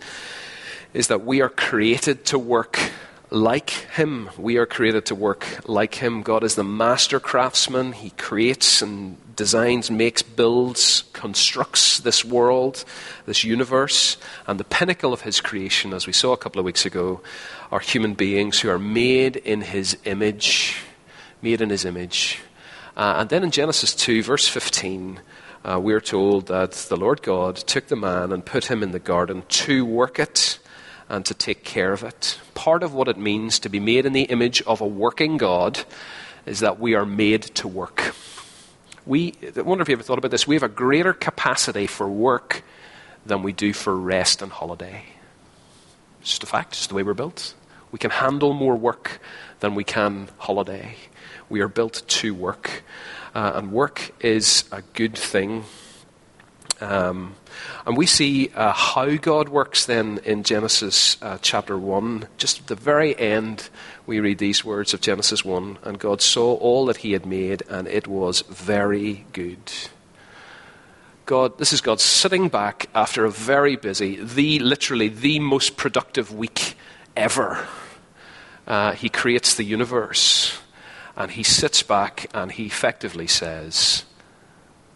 is 0.93 1.09
that 1.09 1.25
we 1.25 1.41
are 1.41 1.49
created 1.49 2.25
to 2.27 2.39
work 2.39 2.79
like 3.35 3.71
Him. 3.71 4.31
We 4.39 4.59
are 4.59 4.67
created 4.67 5.07
to 5.07 5.15
work 5.15 5.69
like 5.69 5.97
Him. 5.97 6.23
God 6.23 6.45
is 6.45 6.55
the 6.55 6.65
master 6.65 7.19
craftsman. 7.19 7.93
He 7.93 8.11
creates 8.11 8.81
and 8.81 9.17
designs, 9.35 9.91
makes, 9.91 10.23
builds, 10.23 11.03
constructs 11.13 11.99
this 11.99 12.25
world, 12.25 12.85
this 13.27 13.43
universe. 13.43 14.17
And 14.47 14.61
the 14.61 14.65
pinnacle 14.65 15.13
of 15.13 15.23
His 15.23 15.41
creation, 15.41 15.93
as 15.93 16.07
we 16.07 16.13
saw 16.13 16.33
a 16.33 16.37
couple 16.37 16.61
of 16.61 16.65
weeks 16.65 16.87
ago, 16.87 17.21
are 17.73 17.81
human 17.81 18.15
beings 18.15 18.61
who 18.61 18.71
are 18.71 18.79
made 18.79 19.37
in 19.37 19.63
His 19.63 19.99
image. 20.05 20.77
Made 21.43 21.61
in 21.61 21.71
His 21.71 21.85
image. 21.85 22.39
Uh, 22.97 23.17
and 23.19 23.29
then 23.29 23.43
in 23.43 23.51
Genesis 23.51 23.95
2, 23.97 24.23
verse 24.23 24.47
15, 24.47 25.21
uh, 25.65 25.81
we're 25.83 26.01
told 26.01 26.47
that 26.47 26.73
the 26.73 26.97
Lord 26.97 27.23
God 27.23 27.57
took 27.57 27.89
the 27.89 27.97
man 27.97 28.31
and 28.31 28.47
put 28.47 28.67
him 28.67 28.83
in 28.83 28.93
the 28.93 29.01
garden 29.01 29.43
to 29.49 29.85
work 29.85 30.21
it 30.21 30.59
and 31.09 31.25
to 31.27 31.35
take 31.35 31.65
care 31.65 31.93
of 31.93 32.03
it. 32.03 32.39
Part 32.55 32.83
of 32.83 32.95
what 32.95 33.09
it 33.09 33.19
means 33.19 33.59
to 33.61 33.69
be 33.69 33.81
made 33.81 34.07
in 34.07 34.13
the 34.13 34.23
image 34.23 34.63
of 34.63 34.81
a 34.81 34.87
working 34.87 35.37
God 35.37 35.85
is 36.47 36.61
that 36.61 36.79
we 36.79 36.95
are 36.95 37.07
made 37.07 37.43
to 37.43 37.69
work. 37.69 38.15
We, 39.07 39.35
I 39.57 39.61
wonder 39.61 39.83
if 39.83 39.89
you 39.89 39.95
ever 39.95 40.03
thought 40.03 40.19
about 40.19 40.31
this. 40.31 40.47
We 40.47 40.55
have 40.55 40.63
a 40.63 40.69
greater 40.69 41.13
capacity 41.13 41.87
for 41.87 42.09
work 42.09 42.63
than 43.27 43.43
we 43.43 43.53
do 43.53 43.73
for 43.73 43.95
rest 43.97 44.43
and 44.43 44.51
holiday. 44.51 45.05
It's 46.21 46.31
just 46.31 46.43
a 46.43 46.47
fact, 46.47 46.73
it's 46.73 46.87
the 46.87 46.95
way 46.95 47.03
we're 47.03 47.15
built. 47.15 47.55
We 47.93 47.99
can 47.99 48.11
handle 48.11 48.55
more 48.55 48.77
work 48.77 49.21
than 49.61 49.75
we 49.75 49.85
can 49.85 50.29
holiday. 50.39 50.97
We 51.49 51.61
are 51.61 51.69
built 51.69 52.03
to 52.07 52.35
work. 52.35 52.83
Uh, 53.35 53.53
and 53.55 53.73
work 53.73 54.13
is 54.21 54.65
a 54.73 54.83
good 54.95 55.17
thing 55.17 55.65
um, 56.81 57.35
and 57.87 57.97
we 57.97 58.07
see 58.07 58.51
uh, 58.55 58.73
how 58.73 59.17
God 59.17 59.49
works 59.49 59.87
then 59.87 60.21
in 60.25 60.43
Genesis 60.43 61.17
uh, 61.23 61.39
chapter 61.43 61.79
1. 61.79 62.29
Just 62.39 62.61
at 62.61 62.67
the 62.67 62.75
very 62.75 63.19
end, 63.19 63.69
we 64.07 64.21
read 64.21 64.39
these 64.39 64.65
words 64.65 64.95
of 64.95 65.01
Genesis 65.01 65.45
1 65.45 65.79
And 65.83 65.99
God 65.99 66.21
saw 66.21 66.55
all 66.55 66.87
that 66.87 66.99
he 66.99 67.13
had 67.13 67.27
made, 67.27 67.63
and 67.69 67.87
it 67.89 68.07
was 68.07 68.43
very 68.43 69.27
good. 69.33 69.73
God, 71.27 71.57
this 71.59 71.73
is 71.73 71.81
God 71.81 72.01
sitting 72.01 72.49
back 72.49 72.89
after 72.95 73.25
a 73.25 73.31
very 73.31 73.77
busy, 73.77 74.17
the 74.17 74.59
literally 74.59 75.09
the 75.09 75.39
most 75.39 75.77
productive 75.77 76.35
week 76.35 76.77
ever. 77.17 77.67
Uh, 78.67 78.93
he 78.93 79.09
creates 79.09 79.55
the 79.55 79.65
universe, 79.65 80.59
and 81.17 81.31
he 81.31 81.43
sits 81.43 81.83
back 81.83 82.31
and 82.35 82.53
he 82.53 82.67
effectively 82.67 83.27
says, 83.27 84.05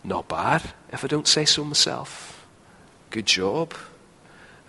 Not 0.04 0.28
bad 0.28 0.62
if 0.90 1.04
I 1.04 1.06
don't 1.06 1.28
say 1.28 1.44
so 1.44 1.64
myself. 1.64 2.38
Good 3.10 3.26
job. 3.26 3.74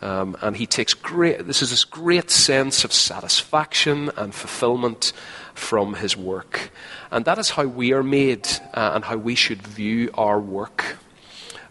Um, 0.02 0.38
and 0.42 0.56
he 0.56 0.66
takes 0.66 0.94
great, 0.94 1.46
this 1.46 1.62
is 1.62 1.72
this 1.72 1.84
great 1.84 2.32
sense 2.32 2.86
of 2.86 2.94
satisfaction 2.94 4.12
and 4.16 4.34
fulfillment 4.34 5.12
from 5.54 5.96
his 5.96 6.16
work. 6.16 6.72
And 7.12 7.26
that 7.26 7.38
is 7.38 7.50
how 7.50 7.66
we 7.66 7.92
are 7.92 8.04
made 8.04 8.48
uh, 8.74 8.92
and 8.94 9.04
how 9.04 9.18
we 9.18 9.36
should 9.36 9.62
view 9.62 10.10
our 10.14 10.40
work. 10.40 10.98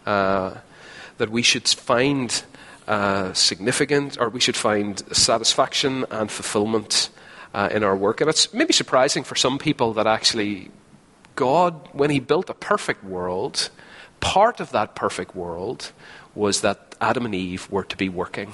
Uh, 0.04 0.58
that 1.16 1.30
we 1.30 1.42
should 1.42 1.66
find 1.66 2.42
uh, 2.86 3.32
significant, 3.32 4.18
or 4.20 4.28
we 4.28 4.40
should 4.40 4.56
find 4.56 5.02
satisfaction 5.14 6.04
and 6.10 6.30
fulfillment 6.30 7.10
uh, 7.54 7.68
in 7.72 7.82
our 7.82 7.96
work. 7.96 8.20
And 8.20 8.30
it's 8.30 8.52
maybe 8.54 8.72
surprising 8.72 9.24
for 9.24 9.34
some 9.34 9.58
people 9.58 9.94
that 9.94 10.06
actually 10.06 10.70
God, 11.34 11.88
when 11.92 12.10
He 12.10 12.20
built 12.20 12.50
a 12.50 12.54
perfect 12.54 13.04
world, 13.04 13.70
part 14.20 14.60
of 14.60 14.70
that 14.72 14.94
perfect 14.94 15.34
world 15.34 15.92
was 16.38 16.60
that 16.60 16.94
Adam 17.00 17.26
and 17.26 17.34
Eve 17.34 17.70
were 17.70 17.84
to 17.84 17.96
be 17.96 18.08
working. 18.08 18.52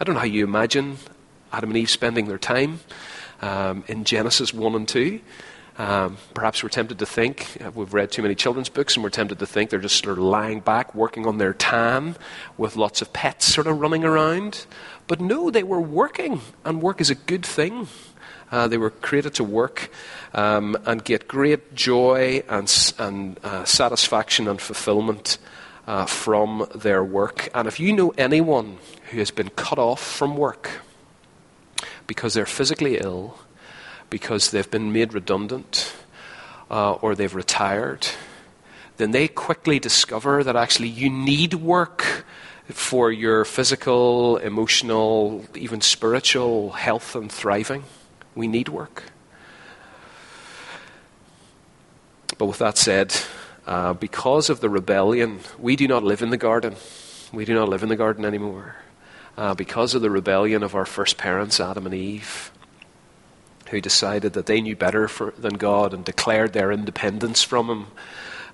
I 0.00 0.04
don't 0.04 0.14
know 0.14 0.20
how 0.20 0.26
you 0.26 0.44
imagine 0.44 0.96
Adam 1.52 1.70
and 1.70 1.76
Eve 1.76 1.90
spending 1.90 2.28
their 2.28 2.38
time 2.38 2.80
um, 3.40 3.84
in 3.88 4.04
Genesis 4.04 4.54
1 4.54 4.74
and 4.74 4.88
2. 4.88 5.20
Um, 5.78 6.18
perhaps 6.34 6.62
we're 6.62 6.68
tempted 6.68 6.98
to 7.00 7.06
think, 7.06 7.56
uh, 7.64 7.70
we've 7.72 7.92
read 7.92 8.12
too 8.12 8.22
many 8.22 8.34
children's 8.34 8.68
books, 8.68 8.94
and 8.94 9.02
we're 9.02 9.10
tempted 9.10 9.40
to 9.40 9.46
think 9.46 9.70
they're 9.70 9.80
just 9.80 10.04
sort 10.04 10.18
of 10.18 10.24
lying 10.24 10.60
back, 10.60 10.94
working 10.94 11.26
on 11.26 11.38
their 11.38 11.52
tan, 11.52 12.14
with 12.56 12.76
lots 12.76 13.02
of 13.02 13.12
pets 13.12 13.46
sort 13.46 13.66
of 13.66 13.80
running 13.80 14.04
around. 14.04 14.66
But 15.08 15.20
no, 15.20 15.50
they 15.50 15.62
were 15.64 15.80
working, 15.80 16.42
and 16.64 16.80
work 16.80 17.00
is 17.00 17.10
a 17.10 17.16
good 17.16 17.44
thing. 17.44 17.88
Uh, 18.52 18.68
they 18.68 18.76
were 18.76 18.90
created 18.90 19.34
to 19.34 19.44
work 19.44 19.90
um, 20.34 20.76
and 20.84 21.02
get 21.02 21.26
great 21.26 21.74
joy 21.74 22.42
and, 22.48 22.94
and 22.98 23.40
uh, 23.42 23.64
satisfaction 23.64 24.46
and 24.46 24.60
fulfillment 24.60 25.38
uh, 25.92 26.06
from 26.06 26.66
their 26.74 27.04
work. 27.04 27.50
And 27.54 27.68
if 27.68 27.78
you 27.78 27.92
know 27.92 28.14
anyone 28.16 28.78
who 29.10 29.18
has 29.18 29.30
been 29.30 29.50
cut 29.50 29.78
off 29.78 30.00
from 30.00 30.38
work 30.38 30.80
because 32.06 32.32
they're 32.32 32.46
physically 32.46 32.96
ill, 32.96 33.38
because 34.08 34.52
they've 34.52 34.70
been 34.70 34.90
made 34.90 35.12
redundant, 35.12 35.94
uh, 36.70 36.92
or 36.92 37.14
they've 37.14 37.34
retired, 37.34 38.08
then 38.96 39.10
they 39.10 39.28
quickly 39.28 39.78
discover 39.78 40.42
that 40.42 40.56
actually 40.56 40.88
you 40.88 41.10
need 41.10 41.52
work 41.52 42.24
for 42.68 43.12
your 43.12 43.44
physical, 43.44 44.38
emotional, 44.38 45.44
even 45.54 45.82
spiritual 45.82 46.70
health 46.70 47.14
and 47.14 47.30
thriving. 47.30 47.84
We 48.34 48.48
need 48.48 48.70
work. 48.70 49.02
But 52.38 52.46
with 52.46 52.58
that 52.60 52.78
said, 52.78 53.14
uh, 53.66 53.92
because 53.94 54.50
of 54.50 54.60
the 54.60 54.68
rebellion, 54.68 55.40
we 55.58 55.76
do 55.76 55.86
not 55.86 56.02
live 56.02 56.22
in 56.22 56.30
the 56.30 56.36
garden. 56.36 56.74
We 57.32 57.44
do 57.44 57.54
not 57.54 57.68
live 57.68 57.82
in 57.82 57.88
the 57.88 57.96
garden 57.96 58.24
anymore. 58.24 58.76
Uh, 59.36 59.54
because 59.54 59.94
of 59.94 60.02
the 60.02 60.10
rebellion 60.10 60.62
of 60.62 60.74
our 60.74 60.84
first 60.84 61.16
parents, 61.16 61.60
Adam 61.60 61.86
and 61.86 61.94
Eve, 61.94 62.50
who 63.70 63.80
decided 63.80 64.34
that 64.34 64.46
they 64.46 64.60
knew 64.60 64.76
better 64.76 65.08
for, 65.08 65.32
than 65.38 65.54
God 65.54 65.94
and 65.94 66.04
declared 66.04 66.52
their 66.52 66.70
independence 66.70 67.42
from 67.42 67.68
Him 67.68 67.86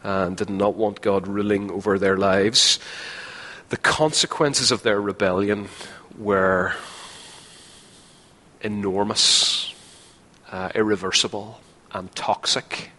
and 0.04 0.36
did 0.36 0.50
not 0.50 0.76
want 0.76 1.00
God 1.00 1.26
ruling 1.26 1.70
over 1.70 1.98
their 1.98 2.16
lives. 2.16 2.78
The 3.70 3.76
consequences 3.76 4.70
of 4.70 4.82
their 4.82 5.00
rebellion 5.00 5.68
were 6.16 6.74
enormous, 8.60 9.74
uh, 10.52 10.70
irreversible, 10.74 11.60
and 11.92 12.14
toxic. 12.14 12.90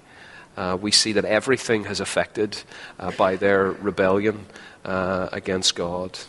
Uh, 0.60 0.76
we 0.76 0.92
see 0.92 1.14
that 1.14 1.24
everything 1.24 1.86
has 1.86 2.02
affected 2.02 2.62
uh, 3.00 3.12
by 3.12 3.38
their 3.38 3.72
rebellion 3.72 4.46
uh, 4.84 5.30
against 5.32 5.74
God. 5.74 6.20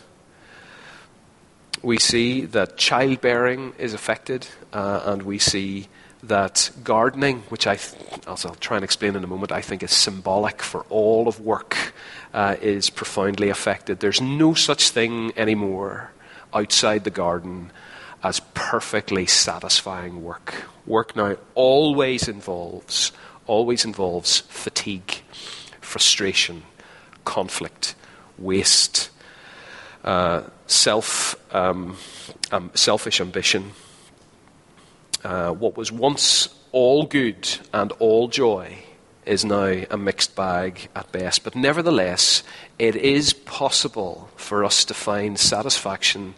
We 1.83 1.99
see 1.99 2.45
that 2.45 2.77
childbearing 2.77 3.73
is 3.77 3.93
affected, 3.93 4.47
uh, 4.71 5.01
and 5.03 5.23
we 5.23 5.37
see 5.37 5.89
that 6.23 6.71
gardening, 6.81 7.39
which 7.49 7.67
I, 7.67 7.73
as 7.73 8.45
I'll 8.45 8.55
try 8.55 8.77
and 8.77 8.85
explain 8.85 9.17
in 9.17 9.23
a 9.25 9.27
moment, 9.27 9.51
I 9.51 9.59
think 9.59 9.83
is 9.83 9.91
symbolic 9.91 10.61
for 10.61 10.85
all 10.89 11.27
of 11.27 11.41
work, 11.41 11.75
uh, 12.33 12.55
is 12.61 12.89
profoundly 12.89 13.49
affected. 13.49 13.99
There's 13.99 14.21
no 14.21 14.53
such 14.53 14.91
thing 14.91 15.33
anymore 15.35 16.11
outside 16.53 17.03
the 17.03 17.09
garden 17.09 17.71
as 18.23 18.39
perfectly 18.53 19.25
satisfying 19.25 20.23
work. 20.23 20.53
Work 20.85 21.17
now 21.17 21.35
always 21.53 22.29
involves, 22.29 23.11
always 23.51 23.85
involves 23.85 24.39
fatigue, 24.39 25.11
frustration, 25.81 26.63
conflict, 27.25 27.95
waste, 28.37 29.09
uh, 30.03 30.41
self, 30.67 31.35
um, 31.53 31.97
um, 32.51 32.71
selfish 32.73 33.21
ambition 33.21 33.71
uh, 35.23 35.51
what 35.51 35.77
was 35.77 35.91
once 35.91 36.49
all 36.71 37.05
good 37.05 37.47
and 37.73 37.91
all 37.93 38.27
joy 38.27 38.77
is 39.25 39.45
now 39.45 39.83
a 39.89 39.97
mixed 39.97 40.35
bag 40.35 40.89
at 40.95 41.11
best. 41.11 41.43
But 41.43 41.55
nevertheless, 41.55 42.43
it 42.79 42.95
is 42.95 43.33
possible 43.33 44.29
for 44.35 44.65
us 44.65 44.83
to 44.85 44.93
find 44.93 45.37
satisfaction 45.37 46.33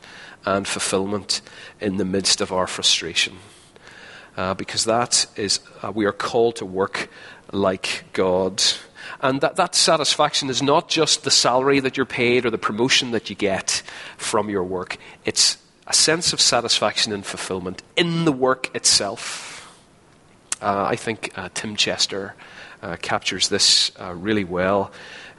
and 0.46 0.67
fulfillment 0.67 1.41
in 1.79 1.98
the 1.98 2.05
midst 2.05 2.41
of 2.41 2.51
our 2.51 2.67
frustration. 2.67 3.38
Uh, 4.36 4.56
because 4.56 4.86
that 4.86 5.28
is, 5.36 5.60
uh, 5.84 5.92
we 5.92 6.06
are 6.06 6.12
called 6.12 6.56
to 6.56 6.66
work 6.66 7.08
like 7.52 8.04
God. 8.13 8.63
And 9.22 9.42
that, 9.42 9.58
that 9.58 9.75
satisfaction 9.75 10.50
is 10.50 10.62
not 10.62 10.90
just 10.90 11.24
the 11.24 11.30
salary 11.30 11.80
that 11.80 11.98
you're 11.98 12.06
paid 12.08 12.46
or 12.46 12.50
the 12.50 12.58
promotion 12.58 13.12
that 13.12 13.30
you 13.30 13.36
get 13.36 13.84
from 14.18 14.50
your 14.50 14.63
work. 14.63 14.98
It's 15.24 15.58
a 15.86 15.94
sense 15.94 16.34
of 16.34 16.42
satisfaction 16.42 17.13
and 17.13 17.24
fulfillment 17.25 17.84
in 17.96 18.25
the 18.25 18.32
work 18.32 18.75
itself. 18.75 19.72
Uh, 20.62 20.86
I 20.90 20.96
think 20.96 21.32
uh, 21.38 21.50
Tim 21.54 21.75
Chester 21.75 22.34
uh, 22.82 22.96
captures 23.02 23.50
this 23.50 23.92
uh, 24.00 24.13
really 24.13 24.46
well 24.46 24.92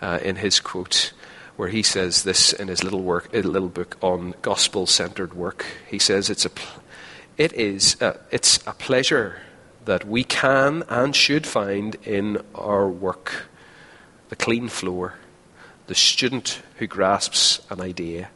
uh, 0.02 0.18
in 0.22 0.36
his 0.36 0.60
quote, 0.60 1.12
where 1.56 1.68
he 1.68 1.82
says 1.82 2.22
this 2.22 2.52
in 2.52 2.68
his 2.68 2.84
little 2.84 3.02
work, 3.02 3.28
a 3.32 3.42
little 3.42 3.68
book 3.68 3.96
on 4.00 4.34
gospel-centered 4.42 5.34
work. 5.34 5.64
He 5.88 5.98
says 5.98 6.30
it's 6.30 6.46
a, 6.46 6.50
it 7.36 7.52
is, 7.52 8.00
uh, 8.00 8.18
it's 8.30 8.58
a 8.66 8.72
pleasure 8.72 9.40
that 9.84 10.06
we 10.06 10.24
can 10.24 10.82
and 10.88 11.14
should 11.14 11.46
find 11.46 11.96
in 12.04 12.42
our 12.54 12.88
work. 12.88 13.48
The 14.28 14.36
clean 14.36 14.68
floor, 14.68 15.14
the 15.86 15.94
student 15.94 16.62
who 16.78 16.86
grasps 16.86 17.60
an 17.70 17.80
idea 17.80 18.30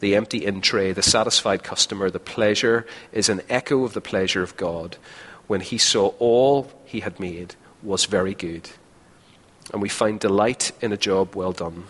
the 0.00 0.14
empty 0.14 0.44
in 0.44 0.60
tray, 0.60 0.92
the 0.92 1.02
satisfied 1.02 1.62
customer, 1.62 2.10
the 2.10 2.20
pleasure 2.20 2.86
is 3.12 3.28
an 3.28 3.42
echo 3.48 3.84
of 3.84 3.94
the 3.94 4.00
pleasure 4.00 4.42
of 4.42 4.56
God 4.56 4.96
when 5.46 5.60
he 5.60 5.78
saw 5.78 6.08
all 6.18 6.70
he 6.84 7.00
had 7.00 7.18
made 7.18 7.54
was 7.82 8.04
very 8.04 8.34
good. 8.34 8.70
And 9.72 9.82
we 9.82 9.88
find 9.88 10.20
delight 10.20 10.72
in 10.80 10.92
a 10.92 10.96
job 10.96 11.34
well 11.34 11.52
done. 11.52 11.84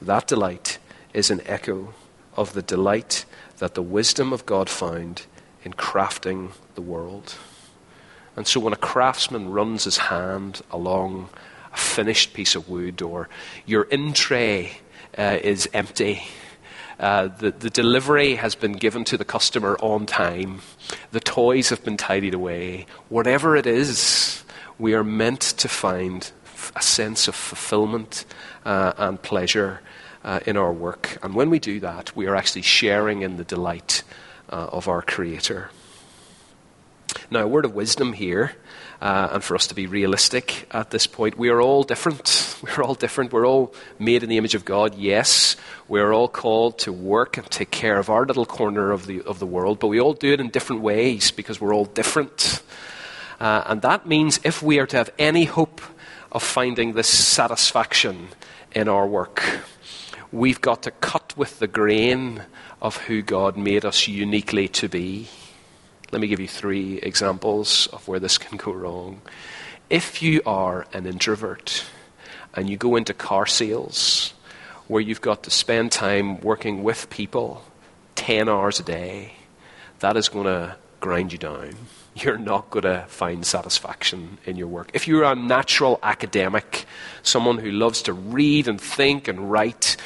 That 0.00 0.26
delight 0.26 0.78
is 1.12 1.30
an 1.30 1.42
echo 1.46 1.94
of 2.36 2.52
the 2.52 2.62
delight 2.62 3.24
that 3.58 3.74
the 3.74 3.82
wisdom 3.82 4.32
of 4.32 4.46
God 4.46 4.68
found 4.68 5.26
in 5.66 5.72
crafting 5.72 6.52
the 6.76 6.80
world. 6.80 7.34
And 8.36 8.46
so 8.46 8.60
when 8.60 8.72
a 8.72 8.76
craftsman 8.76 9.50
runs 9.50 9.82
his 9.82 9.96
hand 9.96 10.62
along 10.70 11.28
a 11.74 11.76
finished 11.76 12.34
piece 12.34 12.54
of 12.54 12.68
wood, 12.68 13.02
or 13.02 13.28
your 13.66 13.82
in 13.82 14.12
tray 14.12 14.78
uh, 15.18 15.38
is 15.42 15.68
empty, 15.74 16.22
uh, 17.00 17.26
the, 17.26 17.50
the 17.50 17.68
delivery 17.68 18.36
has 18.36 18.54
been 18.54 18.74
given 18.74 19.04
to 19.06 19.18
the 19.18 19.24
customer 19.24 19.76
on 19.80 20.06
time. 20.06 20.60
The 21.10 21.18
toys 21.18 21.70
have 21.70 21.82
been 21.82 21.96
tidied 21.96 22.34
away. 22.34 22.86
Whatever 23.08 23.56
it 23.56 23.66
is, 23.66 24.44
we 24.78 24.94
are 24.94 25.02
meant 25.02 25.40
to 25.40 25.68
find 25.68 26.30
a 26.76 26.82
sense 26.82 27.26
of 27.26 27.34
fulfillment 27.34 28.24
uh, 28.64 28.92
and 28.98 29.20
pleasure 29.20 29.80
uh, 30.22 30.38
in 30.46 30.56
our 30.56 30.72
work. 30.72 31.18
And 31.24 31.34
when 31.34 31.50
we 31.50 31.58
do 31.58 31.80
that, 31.80 32.14
we 32.14 32.28
are 32.28 32.36
actually 32.36 32.62
sharing 32.62 33.22
in 33.22 33.36
the 33.36 33.44
delight 33.44 34.04
uh, 34.50 34.68
of 34.72 34.88
our 34.88 35.02
Creator. 35.02 35.70
Now, 37.30 37.40
a 37.40 37.48
word 37.48 37.64
of 37.64 37.74
wisdom 37.74 38.12
here 38.12 38.52
uh, 39.00 39.30
and 39.32 39.44
for 39.44 39.54
us 39.54 39.66
to 39.68 39.74
be 39.74 39.86
realistic 39.86 40.68
at 40.70 40.90
this 40.90 41.06
point. 41.06 41.36
We 41.36 41.48
are 41.48 41.60
all 41.60 41.82
different. 41.82 42.56
We're 42.62 42.84
all 42.84 42.94
different. 42.94 43.32
We're 43.32 43.46
all 43.46 43.74
made 43.98 44.22
in 44.22 44.28
the 44.28 44.38
image 44.38 44.54
of 44.54 44.64
God, 44.64 44.94
yes. 44.94 45.56
We're 45.88 46.12
all 46.12 46.28
called 46.28 46.78
to 46.80 46.92
work 46.92 47.36
and 47.36 47.48
take 47.50 47.70
care 47.70 47.98
of 47.98 48.08
our 48.08 48.24
little 48.24 48.46
corner 48.46 48.92
of 48.92 49.06
the, 49.06 49.22
of 49.22 49.38
the 49.38 49.46
world, 49.46 49.78
but 49.78 49.88
we 49.88 50.00
all 50.00 50.14
do 50.14 50.32
it 50.32 50.40
in 50.40 50.50
different 50.50 50.82
ways 50.82 51.30
because 51.30 51.60
we're 51.60 51.74
all 51.74 51.84
different. 51.84 52.62
Uh, 53.38 53.64
and 53.66 53.82
that 53.82 54.06
means 54.06 54.40
if 54.44 54.62
we 54.62 54.78
are 54.78 54.86
to 54.86 54.96
have 54.96 55.10
any 55.18 55.44
hope 55.44 55.80
of 56.32 56.42
finding 56.42 56.92
this 56.92 57.08
satisfaction 57.08 58.28
in 58.72 58.88
our 58.88 59.06
work, 59.06 59.42
we've 60.32 60.60
got 60.60 60.82
to 60.82 60.90
cut 60.90 61.36
with 61.36 61.58
the 61.58 61.66
grain 61.66 62.42
of 62.80 62.96
who 62.96 63.22
God 63.22 63.56
made 63.56 63.84
us 63.84 64.08
uniquely 64.08 64.68
to 64.68 64.88
be. 64.88 65.28
Let 66.12 66.20
me 66.20 66.28
give 66.28 66.40
you 66.40 66.48
three 66.48 66.98
examples 66.98 67.88
of 67.88 68.06
where 68.06 68.20
this 68.20 68.38
can 68.38 68.56
go 68.56 68.72
wrong. 68.72 69.22
If 69.90 70.22
you 70.22 70.40
are 70.46 70.86
an 70.92 71.06
introvert 71.06 71.84
and 72.54 72.70
you 72.70 72.76
go 72.76 72.96
into 72.96 73.14
car 73.14 73.46
sales 73.46 74.34
where 74.88 75.02
you've 75.02 75.20
got 75.20 75.42
to 75.44 75.50
spend 75.50 75.92
time 75.92 76.40
working 76.40 76.82
with 76.82 77.10
people 77.10 77.64
10 78.14 78.48
hours 78.48 78.80
a 78.80 78.84
day, 78.84 79.34
that 80.00 80.16
is 80.16 80.28
going 80.28 80.46
to 80.46 80.76
grind 81.00 81.32
you 81.32 81.38
down. 81.38 81.74
You're 82.18 82.38
not 82.38 82.70
going 82.70 82.84
to 82.84 83.04
find 83.08 83.44
satisfaction 83.44 84.38
in 84.46 84.56
your 84.56 84.68
work. 84.68 84.88
If 84.94 85.06
you're 85.06 85.24
a 85.24 85.34
natural 85.34 85.98
academic, 86.02 86.86
someone 87.22 87.58
who 87.58 87.70
loves 87.70 88.00
to 88.02 88.14
read 88.14 88.68
and 88.68 88.80
think 88.80 89.28
and 89.28 89.50
write, 89.50 89.98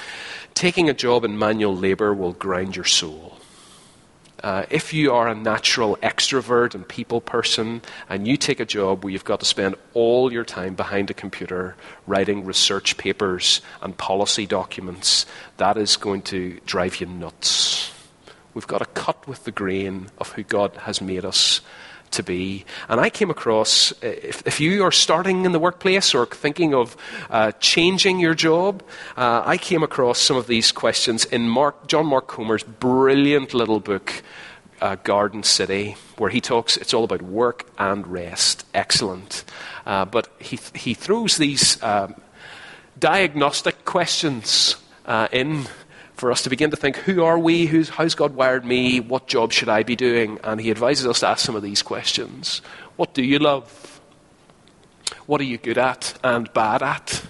taking 0.54 0.90
a 0.90 0.92
job 0.92 1.24
in 1.24 1.38
manual 1.38 1.76
labor 1.76 2.12
will 2.12 2.32
grind 2.32 2.74
your 2.74 2.84
soul. 2.84 3.38
Uh, 4.42 4.66
if 4.70 4.92
you 4.92 5.12
are 5.12 5.28
a 5.28 5.36
natural 5.36 5.96
extrovert 6.02 6.74
and 6.74 6.88
people 6.88 7.20
person 7.20 7.80
and 8.08 8.26
you 8.26 8.36
take 8.36 8.58
a 8.58 8.64
job 8.64 9.04
where 9.04 9.12
you've 9.12 9.24
got 9.24 9.38
to 9.38 9.46
spend 9.46 9.76
all 9.94 10.32
your 10.32 10.44
time 10.44 10.74
behind 10.74 11.10
a 11.10 11.14
computer 11.14 11.76
writing 12.08 12.44
research 12.44 12.96
papers 12.96 13.60
and 13.82 13.96
policy 13.96 14.46
documents, 14.46 15.26
that 15.58 15.76
is 15.76 15.96
going 15.96 16.22
to 16.22 16.58
drive 16.66 17.00
you 17.00 17.06
nuts. 17.06 17.92
We've 18.52 18.66
got 18.66 18.78
to 18.78 18.86
cut 18.86 19.28
with 19.28 19.44
the 19.44 19.52
grain 19.52 20.08
of 20.18 20.32
who 20.32 20.42
God 20.42 20.74
has 20.78 21.00
made 21.00 21.24
us 21.24 21.60
to 22.12 22.22
be. 22.22 22.64
And 22.88 23.00
I 23.00 23.10
came 23.10 23.30
across, 23.30 23.92
if, 24.02 24.46
if 24.46 24.60
you 24.60 24.82
are 24.84 24.92
starting 24.92 25.44
in 25.44 25.52
the 25.52 25.58
workplace 25.58 26.14
or 26.14 26.26
thinking 26.26 26.74
of 26.74 26.96
uh, 27.30 27.52
changing 27.60 28.20
your 28.20 28.34
job, 28.34 28.82
uh, 29.16 29.42
I 29.44 29.56
came 29.56 29.82
across 29.82 30.18
some 30.18 30.36
of 30.36 30.46
these 30.46 30.72
questions 30.72 31.24
in 31.24 31.48
Mark, 31.48 31.86
John 31.86 32.06
Mark 32.06 32.26
Comer's 32.26 32.62
brilliant 32.62 33.54
little 33.54 33.80
book, 33.80 34.22
uh, 34.80 34.96
Garden 34.96 35.42
City, 35.42 35.96
where 36.16 36.30
he 36.30 36.40
talks, 36.40 36.76
it's 36.76 36.94
all 36.94 37.04
about 37.04 37.22
work 37.22 37.66
and 37.78 38.06
rest. 38.06 38.64
Excellent. 38.74 39.44
Uh, 39.86 40.04
but 40.04 40.28
he, 40.38 40.58
he 40.74 40.94
throws 40.94 41.36
these 41.36 41.82
um, 41.82 42.14
diagnostic 42.98 43.84
questions 43.84 44.76
uh, 45.06 45.28
in 45.32 45.66
for 46.20 46.30
us 46.30 46.42
to 46.42 46.50
begin 46.50 46.70
to 46.70 46.76
think 46.76 46.96
who 46.96 47.24
are 47.24 47.38
we? 47.38 47.64
Who's, 47.64 47.88
how's 47.88 48.14
God 48.14 48.35
wired 48.35 48.62
me? 48.62 49.00
What 49.00 49.26
job 49.26 49.52
should 49.52 49.70
I 49.70 49.83
be 49.83 49.96
doing? 49.96 50.38
And 50.44 50.61
he 50.61 50.70
advises 50.70 51.06
us 51.06 51.20
to 51.20 51.28
ask 51.28 51.42
some 51.42 51.56
of 51.56 51.62
these 51.62 51.83
questions. 51.83 52.61
What 52.96 53.14
do 53.14 53.22
you 53.24 53.38
love? 53.38 54.02
What 55.24 55.40
are 55.40 55.44
you 55.44 55.56
good 55.56 55.78
at 55.78 56.18
and 56.22 56.52
bad 56.52 56.83
at? 56.83 57.22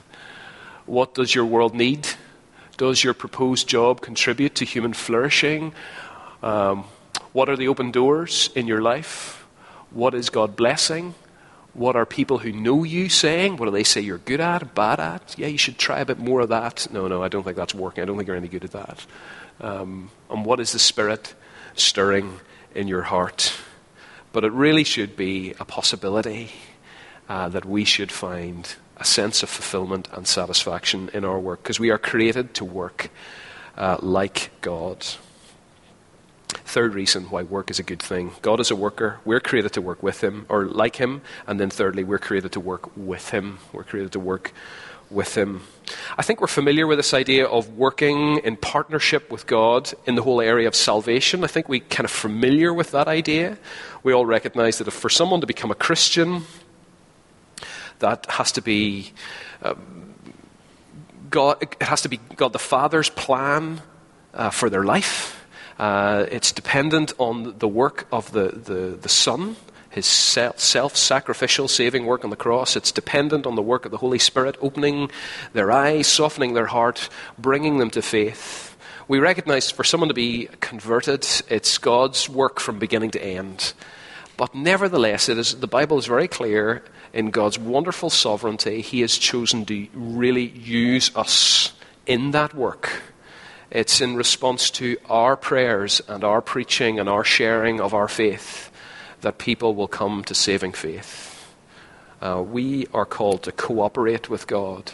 What 0.87 1.14
does 1.14 1.33
your 1.33 1.44
world 1.44 1.72
need? 1.72 2.09
Does 2.79 3.05
your 3.05 3.14
proposed 3.14 3.68
job 3.68 4.00
contribute 4.00 4.57
to 4.57 4.64
human 4.64 4.92
flourishing? 4.92 5.72
Um, 6.42 6.85
what 7.33 7.48
are 7.48 7.57
the 7.57 7.68
open 7.68 7.92
doors 7.92 8.50
in 8.57 8.66
your 8.66 8.83
life? 8.83 9.46
What 9.90 10.14
is 10.14 10.31
God 10.31 10.57
blessing? 10.57 11.14
What 11.72 11.94
are 11.94 12.04
people 12.04 12.38
who 12.38 12.52
know 12.52 12.83
you 12.83 13.09
saying? 13.09 13.56
What 13.56 13.66
do 13.66 13.70
they 13.70 13.85
say 13.85 14.00
you're 14.00 14.18
good 14.18 14.40
at, 14.40 14.74
bad 14.74 14.98
at? 14.98 15.38
Yeah, 15.38 15.46
you 15.46 15.59
should 15.59 15.78
try 15.78 16.00
a 16.00 16.04
bit 16.04 16.18
more 16.18 16.40
of 16.40 16.48
that. 16.48 16.88
No, 16.92 17.06
no, 17.06 17.22
I 17.22 17.28
don't 17.28 17.44
think 17.44 17.56
that's 17.56 17.74
working. 17.74 18.02
I 18.02 18.06
don't 18.06 18.16
think 18.16 18.26
you're 18.26 18.37
any 18.37 18.48
good 18.48 18.64
at 18.64 18.72
that. 18.72 19.06
Um, 19.61 20.11
and 20.28 20.44
what 20.44 20.59
is 20.59 20.72
the 20.72 20.78
Spirit 20.78 21.35
stirring 21.74 22.40
in 22.74 22.88
your 22.88 23.02
heart? 23.02 23.52
But 24.33 24.44
it 24.44 24.52
really 24.52 24.85
should 24.85 25.16
be 25.16 25.54
a 25.61 25.64
possibility 25.64 26.50
uh, 27.28 27.48
that 27.50 27.64
we 27.64 27.85
should 27.85 28.11
find 28.11 28.74
a 28.96 29.04
sense 29.04 29.42
of 29.42 29.48
fulfillment 29.48 30.09
and 30.12 30.26
satisfaction 30.26 31.11
in 31.14 31.24
our 31.24 31.38
work 31.38 31.62
because 31.62 31.80
we 31.80 31.90
are 31.90 31.98
created 31.98 32.54
to 32.54 32.64
work 32.64 33.11
uh, 33.76 33.96
like 34.00 34.50
God. 34.61 35.06
Third 36.50 36.94
reason 36.94 37.24
why 37.24 37.42
work 37.42 37.70
is 37.70 37.78
a 37.78 37.82
good 37.82 38.02
thing 38.02 38.32
God 38.42 38.60
is 38.60 38.70
a 38.70 38.76
worker. 38.76 39.18
We're 39.24 39.40
created 39.40 39.72
to 39.74 39.82
work 39.82 40.02
with 40.02 40.22
Him 40.22 40.46
or 40.48 40.64
like 40.66 40.96
Him. 40.96 41.22
And 41.46 41.58
then 41.58 41.70
thirdly, 41.70 42.04
we're 42.04 42.18
created 42.18 42.52
to 42.52 42.60
work 42.60 42.96
with 42.96 43.30
Him. 43.30 43.58
We're 43.72 43.84
created 43.84 44.12
to 44.12 44.20
work 44.20 44.52
with 45.10 45.36
Him. 45.36 45.62
I 46.16 46.22
think 46.22 46.40
we're 46.40 46.46
familiar 46.46 46.86
with 46.86 46.98
this 46.98 47.12
idea 47.12 47.46
of 47.46 47.76
working 47.76 48.38
in 48.38 48.56
partnership 48.56 49.30
with 49.30 49.46
God 49.46 49.92
in 50.06 50.14
the 50.14 50.22
whole 50.22 50.40
area 50.40 50.68
of 50.68 50.74
salvation. 50.74 51.42
I 51.42 51.48
think 51.48 51.68
we're 51.68 51.80
kind 51.80 52.04
of 52.04 52.10
familiar 52.10 52.72
with 52.72 52.92
that 52.92 53.08
idea. 53.08 53.58
We 54.02 54.12
all 54.12 54.26
recognize 54.26 54.78
that 54.78 54.86
if 54.86 54.94
for 54.94 55.08
someone 55.10 55.40
to 55.40 55.46
become 55.46 55.70
a 55.70 55.74
Christian, 55.74 56.44
that 57.98 58.26
has 58.30 58.52
to 58.52 58.62
be 58.62 59.12
um, 59.62 60.14
God. 61.28 61.62
It 61.62 61.82
has 61.82 62.02
to 62.02 62.08
be 62.08 62.18
God 62.36 62.52
the 62.52 62.58
Father's 62.58 63.08
plan 63.10 63.82
uh, 64.34 64.50
for 64.50 64.68
their 64.70 64.84
life. 64.84 65.39
Uh, 65.80 66.26
it's 66.30 66.52
dependent 66.52 67.14
on 67.16 67.56
the 67.58 67.66
work 67.66 68.06
of 68.12 68.32
the, 68.32 68.48
the, 68.48 68.98
the 69.00 69.08
Son, 69.08 69.56
his 69.88 70.04
self 70.04 70.94
sacrificial 70.94 71.68
saving 71.68 72.04
work 72.04 72.22
on 72.22 72.28
the 72.28 72.36
cross. 72.36 72.76
It's 72.76 72.92
dependent 72.92 73.46
on 73.46 73.54
the 73.54 73.62
work 73.62 73.86
of 73.86 73.90
the 73.90 73.96
Holy 73.96 74.18
Spirit, 74.18 74.58
opening 74.60 75.10
their 75.54 75.72
eyes, 75.72 76.06
softening 76.06 76.52
their 76.52 76.66
heart, 76.66 77.08
bringing 77.38 77.78
them 77.78 77.88
to 77.92 78.02
faith. 78.02 78.76
We 79.08 79.20
recognize 79.20 79.70
for 79.70 79.82
someone 79.82 80.08
to 80.08 80.14
be 80.14 80.50
converted, 80.60 81.26
it's 81.48 81.78
God's 81.78 82.28
work 82.28 82.60
from 82.60 82.78
beginning 82.78 83.12
to 83.12 83.24
end. 83.24 83.72
But 84.36 84.54
nevertheless, 84.54 85.30
it 85.30 85.38
is, 85.38 85.60
the 85.60 85.66
Bible 85.66 85.96
is 85.96 86.04
very 86.04 86.28
clear 86.28 86.84
in 87.14 87.30
God's 87.30 87.58
wonderful 87.58 88.10
sovereignty, 88.10 88.82
He 88.82 89.00
has 89.00 89.16
chosen 89.16 89.64
to 89.64 89.88
really 89.94 90.46
use 90.46 91.10
us 91.16 91.72
in 92.06 92.32
that 92.32 92.52
work 92.52 93.00
it's 93.70 94.00
in 94.00 94.16
response 94.16 94.70
to 94.70 94.96
our 95.09 95.37
prayers 95.37 96.00
and 96.09 96.24
our 96.24 96.40
preaching 96.40 96.98
and 96.98 97.09
our 97.09 97.24
sharing 97.24 97.80
of 97.80 97.94
our 97.94 98.09
faith 98.09 98.70
that 99.20 99.38
people 99.38 99.74
will 99.74 99.88
come 99.88 100.24
to 100.24 100.35
saving 100.35 100.72
faith. 100.72 101.54
Uh, 102.20 102.42
we 102.42 102.87
are 102.92 103.06
called 103.06 103.42
to 103.44 103.52
cooperate 103.52 104.28
with 104.28 104.46
God 104.46 104.92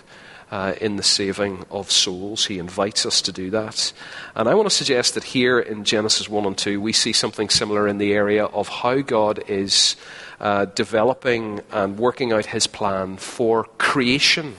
uh, 0.51 0.75
in 0.81 0.97
the 0.97 1.03
saving 1.03 1.65
of 1.71 1.91
souls. 1.91 2.47
He 2.47 2.59
invites 2.59 3.07
us 3.07 3.23
to 3.23 3.33
do 3.33 3.51
that. 3.51 3.93
And 4.35 4.49
I 4.49 4.55
want 4.55 4.69
to 4.69 4.75
suggest 4.75 5.15
that 5.15 5.25
here 5.25 5.59
in 5.59 5.85
Genesis 5.85 6.29
1 6.29 6.45
and 6.45 6.57
2, 6.57 6.81
we 6.81 6.93
see 6.93 7.13
something 7.13 7.49
similar 7.49 7.89
in 7.89 7.99
the 7.99 8.13
area 8.13 8.45
of 8.45 8.69
how 8.69 9.01
God 9.01 9.43
is 9.49 9.97
uh, 10.41 10.67
developing 10.67 11.63
and 11.73 11.99
working 11.99 12.33
out 12.33 12.47
his 12.47 12.67
plan 12.67 13.17
for 13.17 13.65
creation 13.79 14.55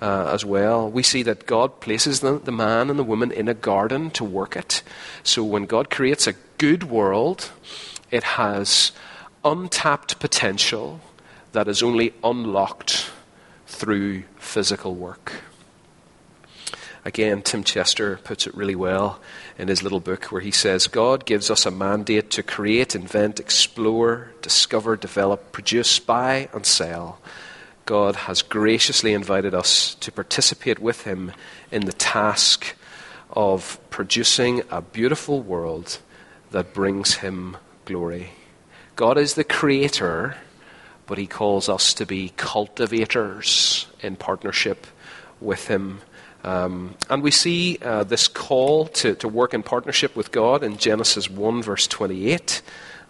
uh, 0.00 0.30
as 0.32 0.44
well. 0.44 0.90
We 0.90 1.02
see 1.02 1.22
that 1.24 1.46
God 1.46 1.80
places 1.80 2.20
the, 2.20 2.38
the 2.38 2.52
man 2.52 2.90
and 2.90 2.98
the 2.98 3.04
woman 3.04 3.30
in 3.32 3.48
a 3.48 3.54
garden 3.54 4.10
to 4.12 4.24
work 4.24 4.56
it. 4.56 4.82
So 5.22 5.42
when 5.44 5.66
God 5.66 5.90
creates 5.90 6.26
a 6.26 6.34
good 6.58 6.84
world, 6.84 7.50
it 8.10 8.22
has 8.22 8.92
untapped 9.44 10.18
potential 10.18 11.00
that 11.52 11.68
is 11.68 11.82
only 11.82 12.12
unlocked 12.22 13.10
through 13.66 14.24
physical 14.36 14.94
work. 14.94 15.32
Again, 17.04 17.42
Tim 17.42 17.62
Chester 17.62 18.18
puts 18.24 18.48
it 18.48 18.54
really 18.56 18.74
well 18.74 19.20
in 19.58 19.68
his 19.68 19.80
little 19.80 20.00
book 20.00 20.24
where 20.24 20.40
he 20.40 20.50
says 20.50 20.88
God 20.88 21.24
gives 21.24 21.50
us 21.50 21.64
a 21.64 21.70
mandate 21.70 22.30
to 22.32 22.42
create, 22.42 22.96
invent, 22.96 23.38
explore, 23.38 24.32
discover, 24.42 24.96
develop, 24.96 25.52
produce, 25.52 26.00
buy, 26.00 26.48
and 26.52 26.66
sell 26.66 27.20
God 27.86 28.16
has 28.16 28.42
graciously 28.42 29.14
invited 29.14 29.54
us 29.54 29.94
to 30.00 30.10
participate 30.10 30.80
with 30.80 31.04
Him 31.04 31.30
in 31.70 31.84
the 31.86 31.92
task 31.92 32.74
of 33.30 33.78
producing 33.90 34.62
a 34.70 34.82
beautiful 34.82 35.40
world 35.40 36.00
that 36.50 36.74
brings 36.74 37.14
Him 37.14 37.56
glory. 37.84 38.30
God 38.96 39.16
is 39.16 39.34
the 39.34 39.44
creator, 39.44 40.36
but 41.06 41.16
He 41.16 41.28
calls 41.28 41.68
us 41.68 41.94
to 41.94 42.04
be 42.04 42.32
cultivators 42.36 43.86
in 44.00 44.16
partnership 44.16 44.88
with 45.40 45.68
Him. 45.68 46.00
Um, 46.42 46.96
and 47.08 47.22
we 47.22 47.30
see 47.30 47.78
uh, 47.82 48.02
this 48.02 48.26
call 48.26 48.86
to, 48.86 49.14
to 49.14 49.28
work 49.28 49.54
in 49.54 49.62
partnership 49.62 50.16
with 50.16 50.32
God 50.32 50.64
in 50.64 50.76
Genesis 50.76 51.30
1, 51.30 51.62
verse 51.62 51.86
28. 51.86 52.62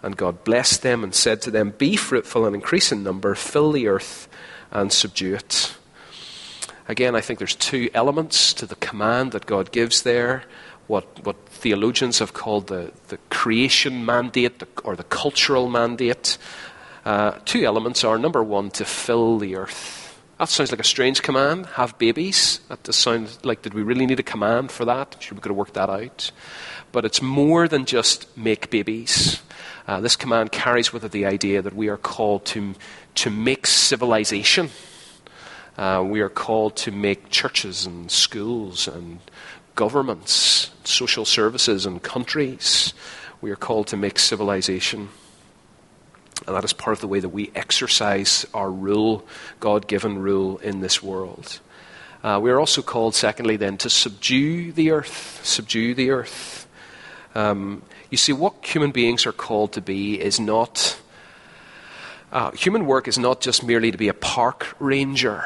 And 0.03 0.15
God 0.15 0.43
blessed 0.43 0.83
them 0.83 1.03
and 1.03 1.15
said 1.15 1.41
to 1.41 1.51
them, 1.51 1.71
Be 1.71 1.95
fruitful 1.95 2.45
and 2.45 2.55
increase 2.55 2.91
in 2.91 3.01
number, 3.01 3.33
fill 3.33 3.71
the 3.71 3.87
earth 3.87 4.26
and 4.71 4.91
subdue 4.91 5.35
it. 5.35 5.75
Again, 6.87 7.15
I 7.15 7.21
think 7.21 7.39
there's 7.39 7.55
two 7.55 7.89
elements 7.93 8.53
to 8.53 8.65
the 8.65 8.75
command 8.75 9.33
that 9.33 9.45
God 9.45 9.71
gives 9.71 10.03
there. 10.03 10.43
What, 10.87 11.25
what 11.25 11.35
theologians 11.49 12.19
have 12.19 12.33
called 12.33 12.67
the, 12.67 12.93
the 13.09 13.17
creation 13.29 14.05
mandate 14.05 14.63
or 14.85 14.95
the 14.95 15.03
cultural 15.03 15.69
mandate. 15.69 16.37
Uh, 17.03 17.39
two 17.43 17.65
elements 17.65 18.03
are 18.05 18.17
number 18.17 18.41
one, 18.41 18.69
to 18.71 18.85
fill 18.85 19.37
the 19.37 19.55
earth. 19.55 20.21
That 20.39 20.49
sounds 20.49 20.71
like 20.71 20.79
a 20.79 20.85
strange 20.85 21.23
command. 21.23 21.65
Have 21.65 21.97
babies. 21.97 22.61
That 22.69 22.83
does 22.83 22.95
sound 22.95 23.37
like, 23.43 23.63
did 23.63 23.73
we 23.73 23.81
really 23.81 24.05
need 24.05 24.19
a 24.19 24.23
command 24.23 24.71
for 24.71 24.85
that? 24.85 25.17
Should 25.19 25.35
we 25.35 25.41
could 25.41 25.49
have 25.49 25.57
worked 25.57 25.73
that 25.73 25.89
out? 25.89 26.31
But 26.91 27.05
it's 27.05 27.21
more 27.21 27.67
than 27.67 27.85
just 27.85 28.37
make 28.37 28.69
babies. 28.69 29.41
Uh, 29.87 30.01
this 30.01 30.17
command 30.17 30.51
carries 30.51 30.91
with 30.91 31.05
it 31.05 31.11
the 31.11 31.25
idea 31.25 31.61
that 31.61 31.73
we 31.73 31.87
are 31.87 31.97
called 31.97 32.43
to, 32.43 32.75
to 33.15 33.29
make 33.29 33.65
civilization. 33.65 34.69
Uh, 35.77 36.03
we 36.05 36.19
are 36.19 36.29
called 36.29 36.75
to 36.75 36.91
make 36.91 37.29
churches 37.29 37.85
and 37.85 38.11
schools 38.11 38.87
and 38.87 39.19
governments, 39.75 40.71
social 40.83 41.23
services 41.23 41.85
and 41.85 42.03
countries. 42.03 42.93
We 43.39 43.51
are 43.51 43.55
called 43.55 43.87
to 43.87 43.97
make 43.97 44.19
civilization. 44.19 45.07
And 46.45 46.55
that 46.55 46.65
is 46.65 46.73
part 46.73 46.97
of 46.97 47.01
the 47.01 47.07
way 47.07 47.19
that 47.21 47.29
we 47.29 47.51
exercise 47.55 48.45
our 48.53 48.69
rule, 48.69 49.25
God 49.59 49.87
given 49.87 50.19
rule 50.19 50.57
in 50.57 50.81
this 50.81 51.01
world. 51.01 51.59
Uh, 52.23 52.39
we 52.41 52.51
are 52.51 52.59
also 52.59 52.81
called, 52.81 53.15
secondly, 53.15 53.55
then, 53.55 53.77
to 53.77 53.89
subdue 53.89 54.73
the 54.73 54.91
earth. 54.91 55.39
Subdue 55.45 55.93
the 55.93 56.09
earth. 56.09 56.67
Um, 57.35 57.83
you 58.09 58.17
see, 58.17 58.33
what 58.33 58.53
human 58.63 58.91
beings 58.91 59.25
are 59.25 59.31
called 59.31 59.73
to 59.73 59.81
be 59.81 60.19
is 60.19 60.39
not. 60.39 60.97
Uh, 62.31 62.51
human 62.51 62.85
work 62.85 63.07
is 63.07 63.17
not 63.17 63.41
just 63.41 63.63
merely 63.63 63.91
to 63.91 63.97
be 63.97 64.07
a 64.07 64.13
park 64.13 64.75
ranger. 64.79 65.43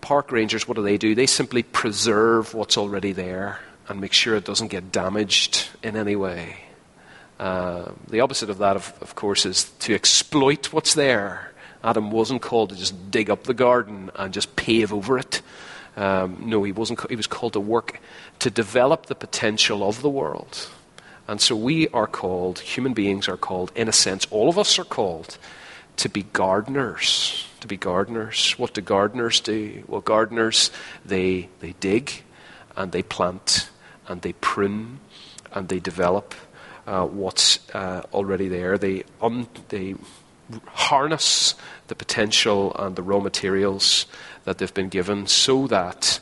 Park 0.00 0.32
rangers, 0.32 0.66
what 0.66 0.74
do 0.74 0.82
they 0.82 0.98
do? 0.98 1.14
They 1.14 1.26
simply 1.26 1.62
preserve 1.62 2.54
what's 2.54 2.76
already 2.76 3.12
there 3.12 3.60
and 3.88 4.00
make 4.00 4.12
sure 4.12 4.36
it 4.36 4.44
doesn't 4.44 4.68
get 4.68 4.92
damaged 4.92 5.68
in 5.82 5.96
any 5.96 6.16
way. 6.16 6.56
Uh, 7.38 7.92
the 8.08 8.20
opposite 8.20 8.50
of 8.50 8.58
that, 8.58 8.76
of, 8.76 8.92
of 9.00 9.14
course, 9.14 9.46
is 9.46 9.70
to 9.80 9.94
exploit 9.94 10.72
what's 10.72 10.94
there. 10.94 11.52
Adam 11.84 12.10
wasn't 12.10 12.42
called 12.42 12.70
to 12.70 12.76
just 12.76 13.10
dig 13.10 13.30
up 13.30 13.44
the 13.44 13.54
garden 13.54 14.10
and 14.16 14.34
just 14.34 14.56
pave 14.56 14.92
over 14.92 15.18
it. 15.18 15.40
Um, 15.96 16.44
no, 16.46 16.62
he 16.64 16.72
wasn't. 16.72 17.08
He 17.08 17.16
was 17.16 17.26
called 17.26 17.54
to 17.54 17.60
work 17.60 18.00
to 18.40 18.50
develop 18.50 19.06
the 19.06 19.14
potential 19.14 19.88
of 19.88 20.02
the 20.02 20.10
world. 20.10 20.68
And 21.28 21.42
so 21.42 21.54
we 21.54 21.88
are 21.88 22.06
called, 22.06 22.60
human 22.60 22.94
beings 22.94 23.28
are 23.28 23.36
called, 23.36 23.70
in 23.76 23.86
a 23.86 23.92
sense, 23.92 24.26
all 24.30 24.48
of 24.48 24.58
us 24.58 24.78
are 24.78 24.84
called 24.84 25.36
to 25.96 26.08
be 26.08 26.22
gardeners. 26.22 27.46
To 27.60 27.66
be 27.66 27.76
gardeners. 27.76 28.54
What 28.58 28.72
do 28.72 28.80
gardeners 28.80 29.40
do? 29.40 29.84
Well, 29.86 30.00
gardeners, 30.00 30.70
they, 31.04 31.50
they 31.60 31.74
dig 31.80 32.22
and 32.76 32.92
they 32.92 33.02
plant 33.02 33.68
and 34.06 34.22
they 34.22 34.32
prune 34.32 35.00
and 35.52 35.68
they 35.68 35.80
develop 35.80 36.34
uh, 36.86 37.04
what's 37.04 37.58
uh, 37.74 38.02
already 38.14 38.48
there. 38.48 38.78
They, 38.78 39.04
un- 39.20 39.48
they 39.68 39.96
harness 40.66 41.54
the 41.88 41.94
potential 41.94 42.74
and 42.76 42.96
the 42.96 43.02
raw 43.02 43.20
materials 43.20 44.06
that 44.44 44.56
they've 44.56 44.72
been 44.72 44.88
given 44.88 45.26
so 45.26 45.66
that 45.66 46.20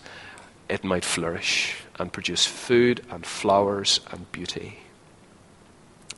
it 0.69 0.83
might 0.83 1.05
flourish 1.05 1.77
and 1.97 2.13
produce 2.13 2.45
food 2.45 3.05
and 3.09 3.25
flowers 3.25 4.01
and 4.11 4.31
beauty. 4.33 4.81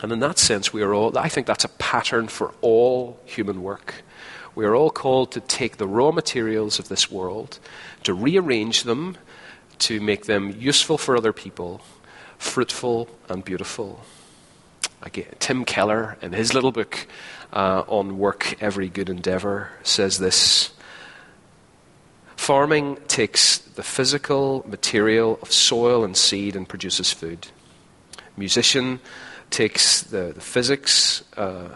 And 0.00 0.12
in 0.12 0.20
that 0.20 0.38
sense, 0.38 0.72
we 0.72 0.82
are 0.82 0.94
all, 0.94 1.16
I 1.18 1.28
think 1.28 1.46
that's 1.46 1.64
a 1.64 1.68
pattern 1.68 2.28
for 2.28 2.54
all 2.61 3.18
human 3.24 3.62
work. 3.62 4.02
We 4.54 4.64
are 4.64 4.74
all 4.74 4.90
called 4.90 5.32
to 5.32 5.40
take 5.40 5.76
the 5.76 5.87
raw 5.87 6.11
materials 6.11 6.78
of 6.78 6.88
this 6.88 7.11
world, 7.11 7.58
to 8.04 8.14
rearrange 8.14 8.84
them, 8.84 9.16
to 9.80 10.00
make 10.00 10.26
them 10.26 10.54
useful 10.58 10.98
for 10.98 11.16
other 11.16 11.32
people, 11.32 11.80
fruitful 12.38 13.08
and 13.28 13.44
beautiful. 13.44 14.00
Again, 15.02 15.26
Tim 15.38 15.64
Keller, 15.64 16.16
in 16.22 16.32
his 16.32 16.54
little 16.54 16.72
book 16.72 17.06
uh, 17.52 17.84
on 17.87 18.18
work, 18.18 18.61
Every 18.61 18.88
Good 18.88 19.08
Endeavour, 19.08 19.70
says 19.82 20.18
this 20.18 20.70
Farming 22.37 22.96
takes 23.08 23.58
the 23.58 23.82
physical 23.82 24.64
material 24.66 25.38
of 25.42 25.52
soil 25.52 26.04
and 26.04 26.16
seed 26.16 26.56
and 26.56 26.68
produces 26.68 27.12
food. 27.12 27.48
Musician 28.37 29.00
takes 29.50 30.02
the, 30.02 30.32
the 30.34 30.40
physics, 30.40 31.24
uh, 31.37 31.68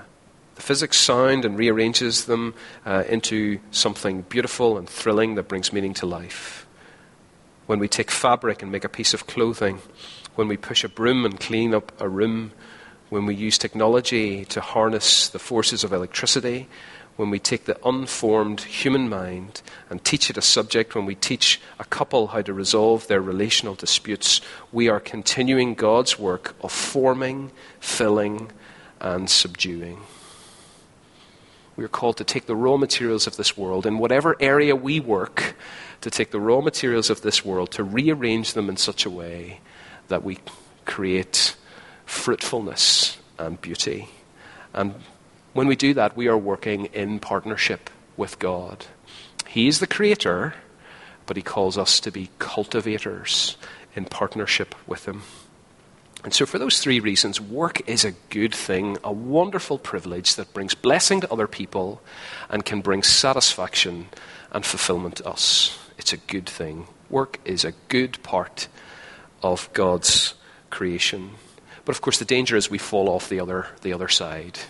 the 0.55 0.63
physics 0.63 0.97
sound 0.99 1.45
and 1.45 1.59
rearranges 1.59 2.27
them 2.27 2.55
uh, 2.85 3.05
into 3.09 3.59
something 3.71 4.23
beautiful 4.23 4.79
and 4.79 4.89
thrilling 4.89 5.35
that 5.37 5.49
brings 5.49 5.73
meaning 5.73 5.95
to 5.95 6.07
life. 6.07 6.67
When 7.67 7.79
we 7.79 7.89
take 7.89 8.11
fabric 8.11 8.63
and 8.63 8.71
make 8.71 8.85
a 8.85 8.89
piece 8.89 9.15
of 9.15 9.27
clothing, 9.27 9.81
when 10.35 10.49
we 10.49 10.57
push 10.57 10.85
a 10.85 10.89
broom 10.89 11.25
and 11.25 11.39
clean 11.39 11.75
up 11.75 11.93
a 12.01 12.09
room, 12.09 12.53
when 13.11 13.27
we 13.27 13.35
use 13.35 13.59
technology 13.59 14.45
to 14.47 14.61
harness 14.61 15.29
the 15.29 15.39
forces 15.39 15.85
of 15.85 15.93
electricity, 15.93 16.69
when 17.17 17.31
we 17.31 17.39
take 17.39 17.65
the 17.65 17.79
unformed 17.87 18.63
human 18.63 19.09
mind 19.09 19.63
and 19.91 20.03
teach 20.05 20.31
it 20.31 20.37
a 20.37 20.43
subject, 20.43 20.95
when 20.95 21.07
we 21.07 21.15
teach 21.15 21.61
a 21.79 21.85
couple 21.85 22.29
how 22.29 22.43
to 22.43 22.53
resolve 22.53 23.07
their 23.07 23.21
relational 23.21 23.75
disputes, 23.75 24.41
we 24.73 24.89
are 24.89 25.01
continuing 25.01 25.75
God's 25.75 26.19
work 26.19 26.55
of 26.63 26.73
forming, 26.73 27.51
filling, 27.81 28.51
and 29.01 29.29
subduing. 29.29 30.01
We 31.77 31.85
are 31.85 31.89
called 31.89 32.17
to 32.19 32.25
take 32.25 32.47
the 32.47 32.57
raw 32.57 32.77
materials 32.77 33.27
of 33.27 33.37
this 33.37 33.57
world, 33.57 33.87
in 33.87 33.99
whatever 33.99 34.37
area 34.41 34.77
we 34.77 35.01
work, 35.01 35.55
to 36.01 36.11
take 36.11 36.31
the 36.31 36.41
raw 36.41 36.61
materials 36.61 37.11
of 37.11 37.23
this 37.23 37.45
world, 37.45 37.71
to 37.73 37.85
rearrange 37.85 38.53
them 38.55 38.69
in 38.69 38.77
such 38.77 39.07
a 39.07 39.11
way 39.11 39.61
that 40.09 40.23
we 40.23 40.39
create 40.85 41.57
fruitfulness 42.05 43.19
and 43.39 43.61
beauty. 43.61 44.09
And 44.75 44.95
when 45.53 45.67
we 45.67 45.77
do 45.77 45.95
that, 45.95 46.17
we 46.17 46.29
are 46.29 46.39
working 46.39 46.87
in 46.87 47.19
partnership 47.19 47.91
with 48.17 48.39
God. 48.39 48.87
He 49.47 49.69
is 49.69 49.81
the 49.81 49.87
creator, 49.87 50.55
but 51.27 51.37
He 51.37 51.43
calls 51.43 51.77
us 51.77 52.01
to 52.01 52.11
be 52.11 52.31
cultivators 52.39 53.57
in 53.95 54.07
partnership 54.07 54.75
with 54.87 55.07
Him. 55.07 55.23
And 56.25 56.33
so, 56.33 56.47
for 56.47 56.59
those 56.59 56.79
three 56.79 57.01
reasons, 57.01 57.41
work 57.41 57.87
is 57.89 58.05
a 58.05 58.15
good 58.31 58.55
thing, 58.55 58.97
a 59.03 59.13
wonderful 59.13 59.79
privilege 59.79 60.37
that 60.37 60.55
brings 60.55 60.75
blessing 60.75 61.21
to 61.21 61.33
other 61.33 61.49
people 61.49 62.01
and 62.49 62.65
can 62.65 62.81
bring 62.81 63.03
satisfaction 63.03 64.07
and 64.53 64.65
fulfillment 64.65 65.17
to 65.17 65.29
us. 65.29 65.79
It's 65.99 66.13
a 66.13 66.19
good 66.19 66.49
thing. 66.49 66.87
Work 67.11 67.41
is 67.45 67.65
a 67.65 67.75
good 67.89 68.23
part 68.23 68.69
of 69.43 69.69
God's 69.73 70.35
creation. 70.71 71.33
But 71.85 71.97
of 71.97 72.01
course, 72.01 72.19
the 72.19 72.25
danger 72.25 72.57
is 72.57 72.71
we 72.71 72.79
fall 72.79 73.09
off 73.09 73.29
the 73.29 73.41
other, 73.41 73.67
the 73.83 73.93
other 73.93 74.09
side 74.09 74.61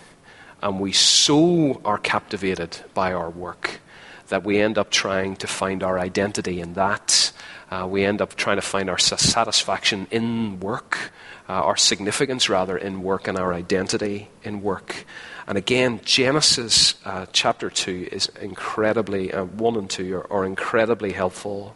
and 0.63 0.79
we 0.79 0.93
so 0.93 1.81
are 1.83 1.97
captivated 1.97 2.77
by 2.93 3.11
our 3.11 3.29
work 3.29 3.81
that 4.29 4.43
we 4.43 4.59
end 4.59 4.77
up 4.77 4.89
trying 4.89 5.35
to 5.35 5.45
find 5.45 5.83
our 5.83 5.99
identity 5.99 6.61
in 6.61 6.73
that. 6.73 7.31
Uh, 7.69 7.85
we 7.85 8.05
end 8.05 8.21
up 8.21 8.35
trying 8.35 8.55
to 8.55 8.61
find 8.61 8.89
our 8.89 8.97
satisfaction 8.97 10.07
in 10.09 10.59
work, 10.61 11.11
uh, 11.49 11.53
our 11.53 11.75
significance 11.75 12.47
rather 12.47 12.77
in 12.77 13.03
work, 13.03 13.27
and 13.27 13.37
our 13.37 13.53
identity 13.53 14.29
in 14.41 14.61
work. 14.61 15.05
And 15.45 15.57
again, 15.57 15.99
Genesis 16.05 16.95
uh, 17.03 17.25
chapter 17.33 17.69
2 17.69 18.07
is 18.11 18.27
incredibly, 18.41 19.33
uh, 19.33 19.43
1 19.43 19.75
and 19.75 19.89
2 19.89 20.15
are, 20.15 20.31
are 20.31 20.45
incredibly 20.45 21.11
helpful 21.11 21.75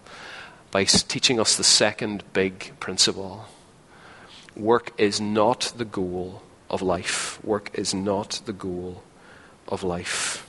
by 0.71 0.85
teaching 0.85 1.41
us 1.41 1.57
the 1.57 1.63
second 1.63 2.23
big 2.31 2.71
principle. 2.79 3.45
Work 4.55 4.93
is 4.97 5.19
not 5.19 5.73
the 5.75 5.85
goal, 5.85 6.41
of 6.69 6.81
life. 6.81 7.43
Work 7.43 7.71
is 7.73 7.93
not 7.93 8.41
the 8.45 8.53
goal 8.53 9.03
of 9.67 9.83
life. 9.83 10.43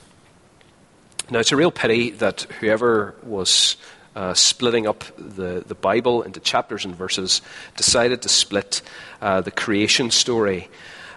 Now, 1.30 1.40
it's 1.40 1.52
a 1.52 1.56
real 1.56 1.70
pity 1.70 2.10
that 2.10 2.42
whoever 2.60 3.14
was 3.22 3.76
uh, 4.16 4.34
splitting 4.34 4.86
up 4.86 5.04
the, 5.18 5.62
the 5.66 5.74
Bible 5.74 6.22
into 6.22 6.40
chapters 6.40 6.84
and 6.84 6.94
verses 6.94 7.42
decided 7.76 8.22
to 8.22 8.28
split 8.28 8.82
uh, 9.20 9.40
the 9.42 9.50
creation 9.50 10.10
story, 10.10 10.68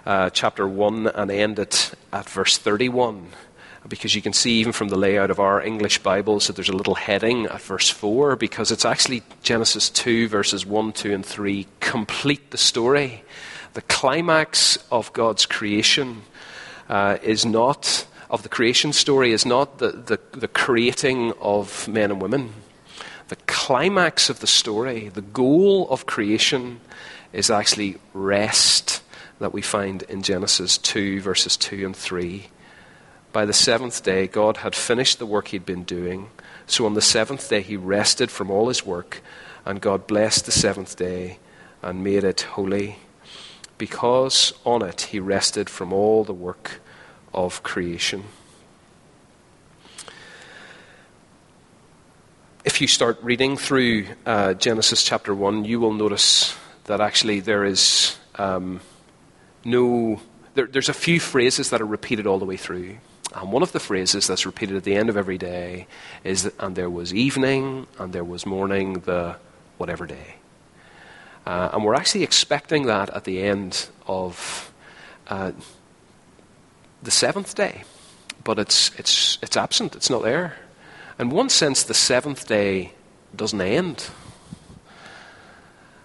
uh, 0.06 0.30
chapter 0.30 0.68
1, 0.68 1.08
and 1.08 1.32
end 1.32 1.60
it 1.60 1.94
at 2.12 2.30
verse 2.30 2.58
31 2.58 3.30
because 3.88 4.14
you 4.14 4.22
can 4.22 4.34
see 4.34 4.60
even 4.60 4.72
from 4.72 4.90
the 4.90 4.96
layout 4.96 5.32
of 5.32 5.40
our 5.40 5.62
English 5.62 6.00
Bibles 6.00 6.48
that 6.48 6.56
there's 6.56 6.70
a 6.70 6.76
little 6.76 6.96
heading 6.96 7.48
at 7.48 7.62
verse 7.62 7.90
4 7.90 8.36
because 8.36 8.72
it's 8.72 8.86
actually 8.86 9.24
Genesis 9.42 9.90
2, 9.90 10.28
verses 10.28 10.66
1, 10.66 10.94
2, 10.94 11.14
and 11.14 11.26
3 11.26 11.68
complete 11.80 12.52
the 12.52 12.58
story. 12.58 13.24
The 13.74 13.82
climax 13.84 14.78
of 14.92 15.14
God's 15.14 15.46
creation 15.46 16.24
uh, 16.90 17.20
is 17.24 17.46
not, 17.46 18.06
of 18.30 18.44
the 18.44 18.50
creation 18.50 18.92
story, 18.92 19.32
is 19.32 19.46
not 19.46 19.78
the, 19.78 19.92
the, 19.92 20.20
the 20.38 20.50
creating 20.50 21.32
of 21.40 21.88
men 21.88 22.12
and 22.12 22.22
women. 22.22 22.54
The 23.30 23.38
climax 23.48 24.30
of 24.30 24.42
the 24.42 24.48
story, 24.48 25.08
the 25.08 25.22
goal 25.22 25.88
of 25.90 26.06
creation, 26.06 26.82
is 27.32 27.50
actually 27.50 27.96
rest 28.14 29.02
that 29.40 29.54
we 29.54 29.62
find 29.62 30.04
in 30.04 30.22
Genesis 30.22 30.78
2, 30.78 31.22
verses 31.22 31.56
2 31.56 31.86
and 31.86 31.96
3. 31.96 32.48
By 33.32 33.46
the 33.46 33.54
seventh 33.54 34.04
day, 34.04 34.28
God 34.28 34.58
had 34.58 34.76
finished 34.76 35.18
the 35.18 35.26
work 35.26 35.48
he'd 35.48 35.66
been 35.66 35.86
doing. 35.86 36.30
So 36.68 36.86
on 36.86 36.94
the 36.94 37.02
seventh 37.02 37.50
day, 37.50 37.62
he 37.62 37.78
rested 37.78 38.30
from 38.30 38.52
all 38.52 38.68
his 38.68 38.86
work, 38.86 39.22
and 39.64 39.80
God 39.80 40.08
blessed 40.08 40.46
the 40.46 40.52
seventh 40.52 40.98
day 40.98 41.40
and 41.82 42.04
made 42.04 42.26
it 42.26 42.42
holy 42.42 42.98
because 43.82 44.54
on 44.64 44.84
it 44.84 45.02
he 45.10 45.20
rested 45.20 45.68
from 45.68 45.92
all 45.92 46.24
the 46.24 46.36
work 46.36 46.80
of 47.34 47.64
creation. 47.64 48.24
If 52.64 52.80
you 52.80 52.86
start 52.86 53.18
reading 53.24 53.58
through 53.58 54.06
uh, 54.24 54.54
Genesis 54.54 55.04
chapter 55.04 55.34
1, 55.34 55.66
you 55.66 55.80
will 55.80 55.94
notice 55.94 56.56
that 56.84 57.02
actually 57.02 57.40
there 57.40 57.66
is 57.66 58.20
um, 58.36 58.82
no. 59.66 60.22
There, 60.54 60.68
there's 60.68 60.90
a 60.90 60.94
few 60.94 61.20
phrases 61.20 61.72
that 61.72 61.82
are 61.82 61.92
repeated 61.98 62.28
all 62.28 62.38
the 62.38 62.46
way 62.46 62.58
through. 62.58 62.98
And 63.34 63.52
one 63.52 63.64
of 63.64 63.72
the 63.72 63.80
phrases 63.80 64.28
that's 64.28 64.46
repeated 64.46 64.76
at 64.76 64.84
the 64.84 64.94
end 64.94 65.10
of 65.10 65.18
every 65.18 65.40
day 65.40 65.88
is, 66.24 66.52
and 66.60 66.76
there 66.76 66.90
was 66.90 67.16
evening, 67.16 67.88
and 67.98 68.14
there 68.14 68.24
was 68.24 68.46
morning, 68.46 69.00
the 69.10 69.38
whatever 69.80 70.06
day. 70.06 70.41
Uh, 71.46 71.70
and 71.74 71.84
we're 71.84 71.96
actually 71.96 72.24
expecting 72.24 72.86
that 72.86 73.10
at 73.10 73.24
the 73.24 73.42
end 73.42 73.90
of 74.08 74.72
uh, 75.28 75.52
the 77.02 77.12
seventh 77.12 77.56
day. 77.56 77.84
But 78.44 78.60
it's, 78.60 78.92
it's, 78.98 79.38
it's 79.42 79.58
absent, 79.58 79.96
it's 79.96 80.10
not 80.10 80.24
there. 80.24 80.58
In 81.20 81.30
one 81.30 81.50
sense, 81.50 81.84
the 81.84 81.94
seventh 81.94 82.48
day 82.48 82.94
doesn't 83.36 83.62
end. 83.62 84.10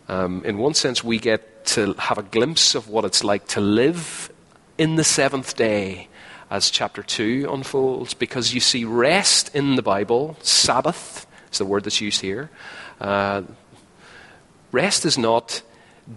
Um, 0.09 0.44
in 0.44 0.59
one 0.59 0.75
sense, 0.75 1.03
we 1.03 1.18
get 1.18 1.66
to 1.66 1.94
have 1.94 2.18
a 2.18 2.22
glimpse 2.22 2.75
of 2.75 2.88
what 2.88 3.05
it's 3.05 3.25
like 3.25 3.46
to 3.49 3.61
live 3.61 4.31
in 4.79 4.96
the 4.96 5.05
seventh 5.05 5.57
day 5.57 6.09
as 6.51 6.70
chapter 6.70 7.03
2 7.03 7.49
unfolds 7.51 8.14
because 8.14 8.55
you 8.55 8.61
see 8.61 8.85
rest 8.85 9.55
in 9.55 9.75
the 9.75 9.83
Bible, 9.83 10.37
Sabbath 10.42 11.27
is 11.51 11.59
the 11.59 11.64
word 11.64 11.85
that's 11.85 12.01
used 12.01 12.20
here. 12.20 12.51
Uh, 13.01 13.42
Rest 14.72 15.05
is 15.07 15.16
not 15.16 15.62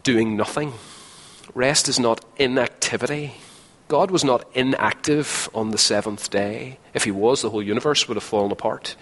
doing 0.04 0.36
nothing, 0.36 0.74
rest 1.54 1.88
is 1.88 2.00
not 2.00 2.24
inactivity. 2.38 3.34
God 3.88 4.12
was 4.12 4.24
not 4.24 4.46
inactive 4.54 5.50
on 5.54 5.72
the 5.72 5.78
seventh 5.80 6.30
day. 6.30 6.78
If 6.94 7.06
he 7.06 7.12
was, 7.12 7.42
the 7.42 7.50
whole 7.50 7.64
universe 7.64 8.08
would 8.08 8.18
have 8.18 8.24
fallen 8.24 8.52
apart. 8.52 8.96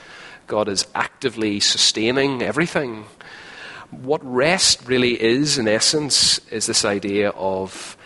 God 0.48 0.70
is 0.70 0.88
actively 0.96 1.60
sustaining 1.60 2.42
everything. 2.42 3.06
What 3.92 4.22
rest 4.24 4.88
really 4.88 5.22
is, 5.22 5.58
in 5.58 5.68
essence, 5.68 6.40
is 6.50 6.68
this 6.68 6.86
idea 6.86 7.30
of 7.32 7.98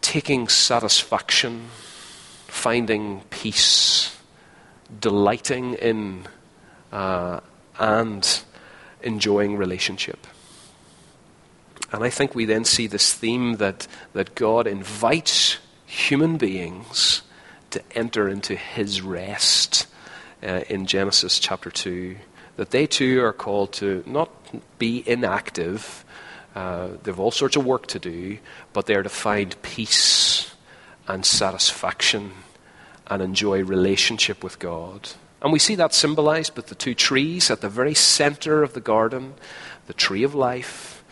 taking 0.00 0.48
satisfaction, 0.48 1.68
finding 2.48 3.22
peace, 3.30 4.16
delighting 5.00 5.74
in, 5.74 6.26
uh, 6.92 7.40
and 7.78 8.40
enjoying 9.06 9.56
relationship. 9.56 10.26
And 11.92 12.02
I 12.02 12.10
think 12.10 12.34
we 12.34 12.44
then 12.44 12.64
see 12.64 12.88
this 12.88 13.14
theme 13.14 13.56
that, 13.56 13.86
that 14.12 14.34
God 14.34 14.66
invites 14.66 15.58
human 15.86 16.36
beings 16.36 17.22
to 17.70 17.82
enter 17.92 18.28
into 18.28 18.56
his 18.56 19.00
rest 19.00 19.86
uh, 20.42 20.62
in 20.68 20.86
Genesis 20.86 21.38
chapter 21.38 21.70
2. 21.70 22.16
That 22.56 22.70
they 22.70 22.86
too 22.86 23.22
are 23.22 23.32
called 23.32 23.72
to 23.74 24.02
not 24.06 24.30
be 24.78 25.04
inactive, 25.06 26.04
uh, 26.54 26.88
they 27.02 27.10
have 27.10 27.20
all 27.20 27.30
sorts 27.30 27.54
of 27.54 27.66
work 27.66 27.86
to 27.88 27.98
do, 27.98 28.38
but 28.72 28.86
they're 28.86 29.02
to 29.02 29.10
find 29.10 29.60
peace 29.62 30.54
and 31.06 31.24
satisfaction 31.24 32.32
and 33.06 33.22
enjoy 33.22 33.62
relationship 33.62 34.42
with 34.42 34.58
God. 34.58 35.10
And 35.46 35.52
we 35.52 35.60
see 35.60 35.76
that 35.76 35.94
symbolized 35.94 36.56
with 36.56 36.66
the 36.66 36.74
two 36.74 36.92
trees 36.92 37.52
at 37.52 37.60
the 37.60 37.68
very 37.68 37.94
center 37.94 38.64
of 38.64 38.72
the 38.72 38.80
garden 38.80 39.34
the 39.86 39.94
tree 39.94 40.24
of 40.24 40.34
life 40.34 41.04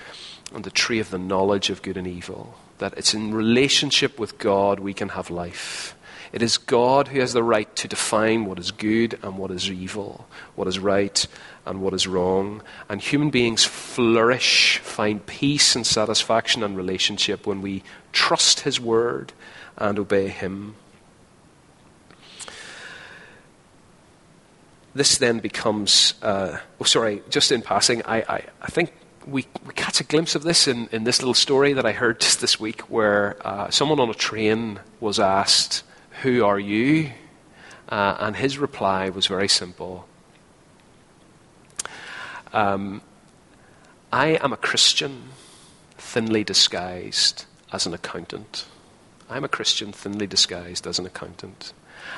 and 0.53 0.65
the 0.65 0.73
tree 0.73 0.99
of 0.99 1.11
the 1.11 1.19
knowledge 1.19 1.71
of 1.71 1.83
good 1.83 1.97
and 1.97 2.09
evil. 2.09 2.59
that 2.79 2.95
it's 2.97 3.15
in 3.15 3.33
relationship 3.33 4.19
with 4.19 4.37
God 4.39 4.81
we 4.81 4.93
can 4.93 5.11
have 5.11 5.31
life. 5.31 5.95
It 6.33 6.43
is 6.43 6.59
God 6.59 7.07
who 7.07 7.21
has 7.21 7.33
the 7.33 7.45
right 7.45 7.77
to 7.77 7.87
define 7.87 8.45
what 8.45 8.59
is 8.59 8.73
good 8.73 9.21
and 9.23 9.39
what 9.39 9.53
is 9.53 9.71
evil, 9.71 10.27
what 10.57 10.67
is 10.67 10.81
right 10.81 11.25
and 11.65 11.81
what 11.81 11.95
is 11.95 12.09
wrong. 12.09 12.61
And 12.89 13.01
human 13.01 13.31
beings 13.31 13.65
flourish, 13.65 14.79
find 14.79 15.25
peace 15.25 15.77
and 15.77 15.87
satisfaction 15.87 16.65
and 16.65 16.77
relationship 16.77 17.47
when 17.47 17.63
we 17.63 17.85
trust 18.11 18.61
His 18.61 18.81
word 18.81 19.33
and 19.79 19.97
obey 19.97 20.27
Him. 20.27 20.75
This 24.95 25.19
then 25.19 25.41
becomes, 25.41 26.15
uh, 26.23 26.59
oh, 26.81 26.85
sorry, 26.85 27.23
just 27.29 27.51
in 27.51 27.63
passing, 27.63 28.03
I, 28.05 28.19
I, 28.19 28.45
I 28.63 28.67
think 28.69 28.93
we, 29.27 29.47
we 29.67 29.73
catch 29.75 30.01
a 30.01 30.05
glimpse 30.05 30.35
of 30.35 30.43
this 30.43 30.69
in, 30.69 30.89
in 30.93 31.05
this 31.05 31.21
little 31.21 31.35
story 31.35 31.73
that 31.73 31.85
I 31.85 31.93
heard 31.93 32.21
just 32.21 32.41
this 32.41 32.61
week 32.61 32.83
where 32.83 33.37
uh, 33.45 33.71
someone 33.71 33.99
on 33.99 34.09
a 34.09 34.15
train 34.15 34.81
was 35.01 35.19
asked, 35.19 35.83
Who 36.23 36.45
are 36.45 36.59
you? 36.59 37.11
Uh, 37.89 38.17
and 38.21 38.37
his 38.37 38.57
reply 38.57 39.11
was 39.11 39.27
very 39.27 39.49
simple 39.49 40.07
um, 42.55 43.03
I 44.13 44.39
am 44.41 44.53
a 44.53 44.57
Christian, 44.57 45.31
thinly 45.99 46.45
disguised 46.45 47.47
as 47.73 47.85
an 47.85 47.93
accountant. 47.93 48.67
I'm 49.29 49.43
a 49.43 49.49
Christian, 49.49 49.91
thinly 49.91 50.29
disguised 50.29 50.87
as 50.87 51.01
an 51.01 51.05
accountant. 51.05 51.73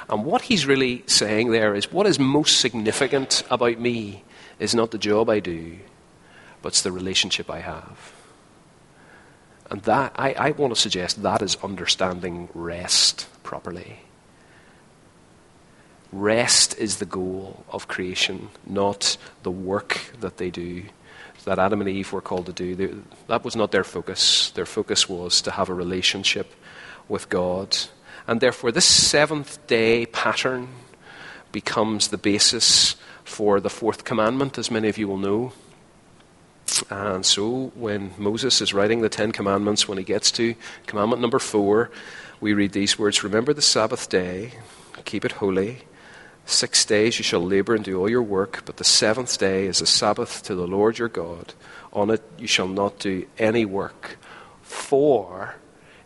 And 0.09 0.25
what 0.25 0.43
he's 0.43 0.67
really 0.67 1.05
saying 1.07 1.51
there 1.51 1.75
is 1.75 1.93
what 1.93 2.07
is 2.07 2.19
most 2.19 2.61
significant 2.61 3.43
about 3.51 3.79
me 3.79 4.25
is 4.59 4.75
not 4.75 4.91
the 4.91 4.99
job 4.99 5.29
I 5.29 5.41
do, 5.41 5.79
but 6.63 6.69
it's 6.69 6.83
the 6.83 6.93
relationship 6.93 7.51
I 7.51 7.61
have. 7.61 8.13
And 9.71 9.83
that, 9.83 10.13
I, 10.17 10.33
I 10.33 10.51
want 10.53 10.75
to 10.75 10.81
suggest 10.81 11.23
that 11.23 11.43
is 11.43 11.57
understanding 11.63 12.49
rest 12.55 13.27
properly. 13.43 13.99
Rest 16.13 16.79
is 16.79 16.99
the 16.99 17.05
goal 17.05 17.65
of 17.69 17.89
creation, 17.89 18.49
not 18.65 19.17
the 19.43 19.51
work 19.51 20.13
that 20.21 20.37
they 20.37 20.51
do, 20.51 20.85
that 21.45 21.59
Adam 21.59 21.81
and 21.81 21.89
Eve 21.89 22.13
were 22.13 22.21
called 22.21 22.47
to 22.47 22.53
do. 22.53 23.05
that 23.29 23.45
was 23.45 23.55
not 23.55 23.71
their 23.71 23.85
focus. 23.85 24.51
Their 24.51 24.67
focus 24.67 25.09
was 25.09 25.41
to 25.43 25.53
have 25.53 25.69
a 25.69 25.75
relationship 25.75 26.53
with 27.09 27.29
God. 27.29 27.77
And 28.27 28.41
therefore, 28.41 28.73
this 28.73 28.87
seventh 28.87 29.65
day 29.67 30.07
pattern 30.07 30.69
becomes 31.53 32.09
the 32.09 32.19
basis 32.19 32.97
for 33.25 33.61
the 33.61 33.71
fourth 33.71 34.05
commandment, 34.05 34.59
as 34.59 34.71
many 34.71 34.89
of 34.89 34.99
you 34.99 35.09
will 35.09 35.19
know. 35.19 35.53
And 36.91 37.25
so, 37.25 37.73
when 37.75 38.13
Moses 38.19 38.61
is 38.61 38.75
writing 38.75 39.01
the 39.01 39.09
Ten 39.09 39.33
Commandments, 39.33 39.87
when 39.87 39.99
he 39.99 40.05
gets 40.05 40.31
to 40.33 40.55
commandment 40.87 41.23
number 41.23 41.39
four, 41.39 41.91
we 42.41 42.53
read 42.53 42.73
these 42.73 42.99
words 42.99 43.23
Remember 43.23 43.55
the 43.55 43.63
Sabbath 43.63 44.09
day, 44.09 44.53
keep 45.05 45.25
it 45.25 45.33
holy. 45.33 45.83
Six 46.45 46.85
days 46.85 47.19
you 47.19 47.25
shall 47.25 47.41
labor 47.41 47.75
and 47.75 47.85
do 47.85 47.99
all 47.99 48.09
your 48.09 48.23
work, 48.23 48.63
but 48.65 48.77
the 48.77 48.85
seventh 48.85 49.37
day 49.37 49.67
is 49.67 49.81
a 49.81 49.87
Sabbath 49.87 50.45
to 50.45 50.55
the 50.55 50.67
Lord 50.67 50.97
your 50.99 51.09
God. 51.09 51.55
On 51.93 52.09
it 52.11 52.23
you 52.39 52.47
shall 52.47 52.69
not 52.69 53.01
do 53.01 53.27
any 53.37 53.65
work. 53.65 54.17
For 54.63 55.57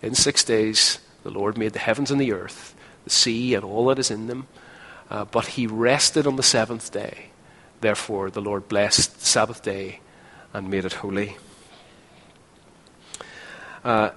in 0.00 0.14
six 0.14 0.42
days 0.42 0.98
the 1.22 1.30
Lord 1.30 1.58
made 1.58 1.72
the 1.72 1.78
heavens 1.78 2.10
and 2.10 2.20
the 2.20 2.32
earth, 2.32 2.74
the 3.04 3.10
sea 3.10 3.54
and 3.54 3.64
all 3.64 3.86
that 3.86 3.98
is 3.98 4.10
in 4.10 4.26
them. 4.26 4.46
Uh, 5.10 5.24
but 5.24 5.46
he 5.46 5.66
rested 5.66 6.26
on 6.26 6.36
the 6.36 6.42
seventh 6.42 6.92
day. 6.92 7.26
Therefore, 7.80 8.30
the 8.30 8.40
Lord 8.40 8.68
blessed 8.68 9.18
the 9.18 9.26
Sabbath 9.26 9.62
day 9.62 10.00
and 10.52 10.70
made 10.70 10.84
it 10.84 10.92
holy. 10.94 11.36
Uh, 13.84 14.10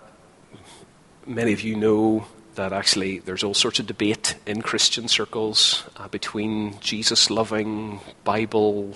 many 1.25 1.53
of 1.53 1.61
you 1.61 1.75
know 1.75 2.25
that 2.55 2.73
actually 2.73 3.19
there's 3.19 3.43
all 3.43 3.53
sorts 3.53 3.79
of 3.79 3.87
debate 3.87 4.35
in 4.45 4.61
Christian 4.61 5.07
circles 5.07 5.83
uh, 5.97 6.07
between 6.07 6.79
Jesus 6.79 7.29
loving, 7.29 7.99
Bible 8.23 8.93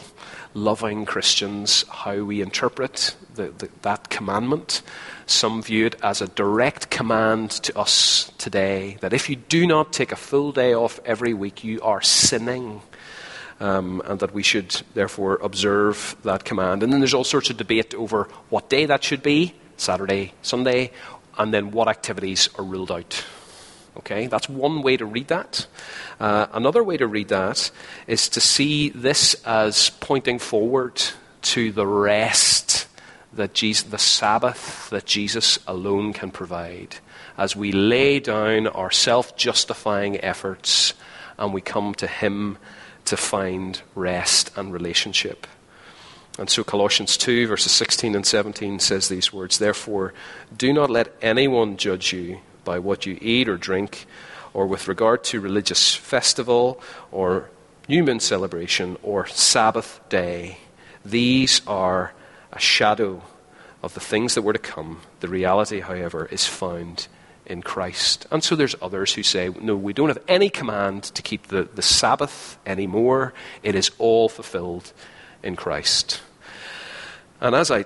loving 0.54 1.06
Christians 1.06 1.86
how 1.90 2.24
we 2.24 2.42
interpret 2.42 3.16
the, 3.36 3.50
the, 3.50 3.70
that 3.82 4.10
commandment. 4.10 4.82
Some 5.26 5.62
view 5.62 5.88
it 5.88 5.96
as 6.04 6.22
a 6.22 6.28
direct 6.28 6.90
command 6.90 7.52
to 7.52 7.78
us 7.78 8.32
today 8.38 8.98
that 9.02 9.14
if 9.14 9.30
you 9.30 9.36
do 9.36 9.66
not 9.66 9.94
take 9.94 10.12
a 10.12 10.16
full 10.16 10.52
day 10.52 10.74
off 10.74 11.00
every 11.06 11.34
week, 11.34 11.64
you 11.64 11.82
are 11.82 12.02
sinning. 12.02 12.82
Um, 13.60 14.04
and 14.06 14.20
that 14.20 14.36
we 14.36 14.44
should 14.44 14.84
therefore 14.94 15.40
observe 15.42 16.16
that 16.22 16.46
command. 16.46 16.84
And 16.84 16.94
then 16.94 17.00
there's 17.00 17.16
all 17.16 17.24
sorts 17.24 17.50
of 17.50 17.58
debate 17.58 17.96
over 17.96 18.28
what 18.50 18.70
day 18.70 18.86
that 18.86 19.04
should 19.04 19.24
be 19.24 19.56
Saturday, 19.78 20.34
Sunday, 20.44 20.92
and 21.40 21.52
then 21.52 21.72
what 21.72 21.88
activities 21.88 22.50
are 22.60 22.64
ruled 22.64 22.92
out. 22.92 23.26
Okay, 23.98 24.28
that's 24.28 24.48
one 24.48 24.84
way 24.84 24.96
to 24.98 25.06
read 25.06 25.28
that. 25.30 25.66
Uh, 26.20 26.48
another 26.54 26.84
way 26.84 26.98
to 26.98 27.08
read 27.08 27.30
that 27.30 27.72
is 28.06 28.30
to 28.30 28.40
see 28.40 28.90
this 28.90 29.34
as 29.44 29.90
pointing 29.90 30.38
forward 30.38 31.02
to 31.42 31.72
the 31.72 31.88
rest 31.88 32.88
that 33.34 33.54
Jesus, 33.54 33.90
the 33.90 33.98
Sabbath 33.98 34.90
that 34.92 35.06
Jesus 35.06 35.60
alone 35.68 36.14
can 36.14 36.32
provide. 36.32 36.98
As 37.38 37.56
we 37.56 37.72
lay 37.72 38.20
down 38.20 38.68
our 38.68 38.92
self 38.92 39.36
justifying 39.36 40.20
efforts 40.22 40.94
and 41.38 41.54
we 41.54 41.62
come 41.62 41.96
to 41.96 42.08
Him 42.08 42.58
to 43.06 43.18
find 43.18 43.82
rest 43.96 44.52
and 44.56 44.74
relationship. 44.74 45.48
And 46.38 46.50
so 46.50 46.64
Colossians 46.64 47.18
2, 47.18 47.48
verses 47.48 47.72
16 47.72 48.14
and 48.14 48.26
17 48.26 48.80
says 48.80 49.08
these 49.08 49.34
words 49.34 49.58
Therefore, 49.58 50.14
do 50.56 50.72
not 50.72 50.92
let 50.92 51.16
anyone 51.22 51.78
judge 51.78 52.14
you 52.14 52.40
by 52.68 52.80
what 52.80 53.06
you 53.06 53.18
eat 53.22 53.48
or 53.48 53.56
drink, 53.56 54.06
or 54.54 54.68
with 54.68 54.90
regard 54.90 55.24
to 55.24 55.40
religious 55.40 55.96
festival, 55.96 56.82
or 57.12 57.50
new 57.88 58.04
moon 58.04 58.20
celebration, 58.20 58.98
or 59.02 59.26
Sabbath 59.26 60.02
day. 60.10 60.58
These 61.06 61.62
are 61.66 62.12
a 62.52 62.60
shadow 62.60 63.22
of 63.82 63.94
the 63.94 64.02
things 64.02 64.36
that 64.36 64.42
were 64.42 64.52
to 64.52 64.60
come. 64.60 65.00
The 65.22 65.30
reality, 65.30 65.80
however, 65.80 66.28
is 66.30 66.46
found 66.46 67.08
in 67.46 67.62
Christ. 67.62 68.28
And 68.32 68.44
so 68.44 68.58
there's 68.58 68.76
others 68.82 69.14
who 69.14 69.24
say, 69.24 69.48
no, 69.62 69.78
we 69.78 69.94
don't 69.94 70.10
have 70.10 70.24
any 70.28 70.50
command 70.50 71.04
to 71.04 71.22
keep 71.22 71.48
the, 71.48 71.64
the 71.64 71.82
Sabbath 71.82 72.58
anymore. 72.66 73.34
It 73.64 73.76
is 73.76 73.92
all 73.98 74.28
fulfilled 74.28 74.92
in 75.42 75.56
Christ. 75.56 76.20
And 77.40 77.56
as 77.56 77.72
I 77.72 77.86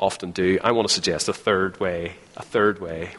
often 0.00 0.32
do, 0.32 0.58
I 0.64 0.72
want 0.72 0.88
to 0.88 0.94
suggest 0.94 1.28
a 1.28 1.32
third 1.32 1.78
way, 1.78 2.16
a 2.36 2.42
third 2.42 2.80
way 2.80 3.14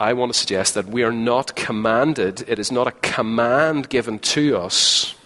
I 0.00 0.12
want 0.12 0.32
to 0.32 0.38
suggest 0.38 0.74
that 0.74 0.86
we 0.86 1.02
are 1.02 1.12
not 1.12 1.56
commanded, 1.56 2.44
it 2.48 2.60
is 2.60 2.70
not 2.70 2.86
a 2.86 2.92
command 2.92 3.88
given 3.88 4.20
to 4.20 4.56
us, 4.56 5.16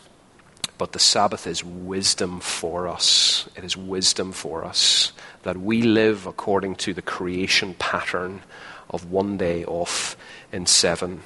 but 0.78 0.92
the 0.92 0.98
Sabbath 0.98 1.46
is 1.46 1.62
wisdom 1.62 2.40
for 2.40 2.88
us. 2.88 3.46
It 3.54 3.64
is 3.64 3.76
wisdom 3.76 4.32
for 4.32 4.64
us 4.64 5.12
that 5.42 5.58
we 5.58 5.82
live 5.82 6.26
according 6.26 6.76
to 6.76 6.94
the 6.94 7.02
creation 7.02 7.74
pattern 7.74 8.40
of 8.88 9.10
one 9.10 9.36
day 9.36 9.62
off 9.66 10.16
in 10.52 10.64
seven. 10.64 11.20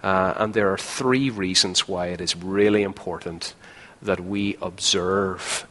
Uh, 0.00 0.34
and 0.36 0.54
there 0.54 0.72
are 0.72 0.78
three 0.78 1.28
reasons 1.28 1.88
why 1.88 2.06
it 2.06 2.20
is 2.20 2.36
really 2.36 2.84
important 2.84 3.54
that 4.00 4.20
we 4.20 4.56
observe, 4.62 5.66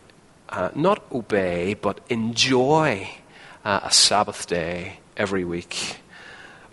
uh, 0.49 0.69
not 0.75 1.01
obey, 1.13 1.75
but 1.75 2.01
enjoy 2.10 3.10
uh, 3.63 3.80
a 3.84 3.91
Sabbath 3.91 4.47
day 4.47 4.99
every 5.15 5.45
week. 5.45 6.01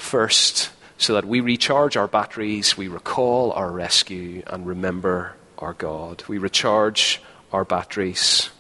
First, 0.02 0.70
so 0.98 1.14
that 1.14 1.24
we 1.24 1.40
recharge 1.40 1.96
our 1.96 2.08
batteries, 2.08 2.76
we 2.76 2.88
recall 2.88 3.52
our 3.52 3.70
rescue, 3.70 4.42
and 4.48 4.66
remember 4.66 5.36
our 5.56 5.72
God. 5.72 6.24
We 6.28 6.36
recharge 6.36 7.22
our 7.50 7.64
batteries. 7.64 8.50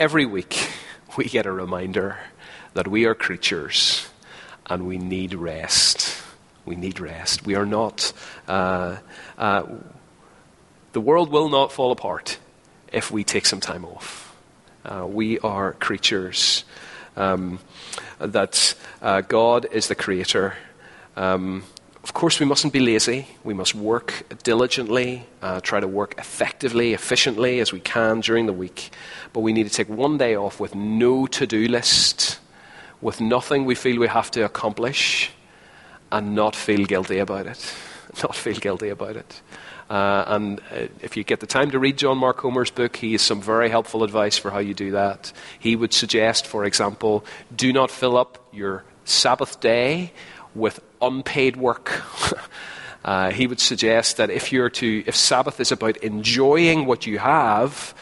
Every 0.00 0.24
week, 0.24 0.70
we 1.18 1.24
get 1.24 1.44
a 1.44 1.52
reminder 1.52 2.16
that 2.72 2.88
we 2.88 3.04
are 3.04 3.14
creatures 3.14 4.08
and 4.64 4.86
we 4.86 4.96
need 4.96 5.34
rest. 5.34 6.22
We 6.64 6.76
need 6.76 6.98
rest. 6.98 7.44
We 7.44 7.54
are 7.56 7.66
not. 7.66 8.14
Uh, 8.48 8.96
uh, 9.36 9.64
the 10.92 11.00
world 11.00 11.30
will 11.30 11.50
not 11.50 11.70
fall 11.70 11.92
apart 11.92 12.38
if 12.92 13.10
we 13.10 13.24
take 13.24 13.44
some 13.44 13.60
time 13.60 13.84
off. 13.84 14.34
Uh, 14.86 15.06
we 15.06 15.38
are 15.40 15.74
creatures 15.74 16.64
um, 17.16 17.58
that 18.18 18.74
uh, 19.02 19.20
God 19.22 19.66
is 19.72 19.88
the 19.88 19.94
creator. 19.94 20.54
Um, 21.16 21.64
of 22.02 22.14
course, 22.14 22.38
we 22.38 22.46
mustn't 22.46 22.72
be 22.72 22.78
lazy. 22.78 23.26
We 23.42 23.52
must 23.52 23.74
work 23.74 24.22
diligently, 24.44 25.26
uh, 25.42 25.60
try 25.60 25.80
to 25.80 25.88
work 25.88 26.14
effectively, 26.18 26.92
efficiently 26.92 27.58
as 27.58 27.72
we 27.72 27.80
can 27.80 28.20
during 28.20 28.46
the 28.46 28.52
week. 28.52 28.90
But 29.32 29.40
we 29.40 29.52
need 29.52 29.64
to 29.64 29.72
take 29.72 29.88
one 29.88 30.16
day 30.16 30.36
off 30.36 30.60
with 30.60 30.74
no 30.74 31.26
to 31.26 31.46
do 31.48 31.66
list, 31.66 32.38
with 33.00 33.20
nothing 33.20 33.64
we 33.64 33.74
feel 33.74 33.98
we 33.98 34.06
have 34.06 34.30
to 34.32 34.44
accomplish, 34.44 35.32
and 36.12 36.36
not 36.36 36.54
feel 36.54 36.86
guilty 36.86 37.18
about 37.18 37.46
it. 37.46 37.74
Not 38.22 38.34
feel 38.34 38.54
guilty 38.54 38.88
about 38.88 39.16
it. 39.16 39.42
Uh, 39.88 40.24
and 40.26 40.60
uh, 40.72 40.86
if 41.00 41.16
you 41.16 41.22
get 41.22 41.40
the 41.40 41.46
time 41.46 41.70
to 41.70 41.78
read 41.78 41.96
John 41.96 42.18
Mark 42.18 42.38
Comer's 42.38 42.70
book, 42.70 42.96
he 42.96 43.12
has 43.12 43.22
some 43.22 43.40
very 43.40 43.68
helpful 43.68 44.02
advice 44.02 44.36
for 44.36 44.50
how 44.50 44.58
you 44.58 44.74
do 44.74 44.90
that. 44.92 45.32
He 45.58 45.76
would 45.76 45.92
suggest, 45.92 46.46
for 46.46 46.64
example, 46.64 47.24
do 47.54 47.72
not 47.72 47.90
fill 47.90 48.16
up 48.16 48.44
your 48.52 48.84
Sabbath 49.04 49.60
day 49.60 50.12
with 50.54 50.80
unpaid 51.00 51.56
work. 51.56 52.02
uh, 53.04 53.30
he 53.30 53.46
would 53.46 53.60
suggest 53.60 54.16
that 54.16 54.30
if 54.30 54.52
you're 54.52 54.70
to, 54.70 55.04
if 55.06 55.14
Sabbath 55.14 55.60
is 55.60 55.70
about 55.70 55.96
enjoying 55.98 56.86
what 56.86 57.06
you 57.06 57.18
have, 57.18 57.94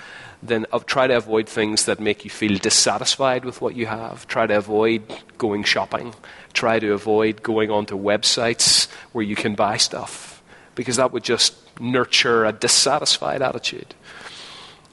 then 0.43 0.67
try 0.87 1.07
to 1.07 1.17
avoid 1.17 1.49
things 1.49 1.87
that 1.87 2.01
make 2.01 2.25
you 2.25 2.31
feel 2.31 2.57
dissatisfied 2.59 3.45
with 3.45 3.61
what 3.61 3.75
you 3.75 3.87
have. 3.87 4.27
Try 4.27 4.47
to 4.47 4.57
avoid 4.57 5.03
going 5.39 5.65
shopping. 5.65 6.15
Try 6.53 6.79
to 6.79 6.93
avoid 6.93 7.43
going 7.43 7.71
onto 7.71 7.99
websites 7.99 8.89
where 9.13 9.25
you 9.25 9.37
can 9.37 9.55
buy 9.55 9.79
stuff, 9.79 10.43
because 10.75 10.97
that 10.97 11.13
would 11.13 11.25
just 11.25 11.64
nurture 11.81 12.45
a 12.45 12.53
dissatisfied 12.53 13.43
attitude. 13.43 13.95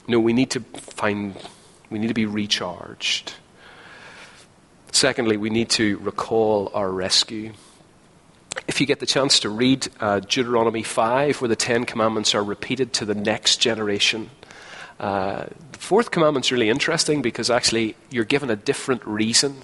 No, 0.08 0.18
we 0.18 0.32
need 0.32 0.50
to 0.50 0.60
find, 0.60 1.36
we 1.90 1.98
need 1.98 2.08
to 2.08 2.14
be 2.14 2.26
recharged. 2.26 3.34
Secondly, 4.90 5.36
we 5.36 5.50
need 5.50 5.70
to 5.70 5.98
recall 5.98 6.70
our 6.74 6.90
rescue. 6.90 7.52
If 8.68 8.80
you 8.80 8.86
get 8.86 9.00
the 9.00 9.06
chance 9.06 9.40
to 9.40 9.48
read 9.48 9.88
uh, 10.00 10.20
Deuteronomy 10.20 10.82
5, 10.82 11.40
where 11.40 11.48
the 11.48 11.56
Ten 11.56 11.84
Commandments 11.84 12.34
are 12.34 12.44
repeated 12.44 12.92
to 12.94 13.04
the 13.04 13.14
next 13.14 13.56
generation, 13.56 14.30
uh, 15.00 15.46
the 15.72 15.78
fourth 15.78 16.10
commandment's 16.10 16.52
really 16.52 16.68
interesting 16.68 17.22
because 17.22 17.50
actually 17.50 17.96
you're 18.10 18.24
given 18.24 18.50
a 18.50 18.56
different 18.56 19.04
reason 19.06 19.56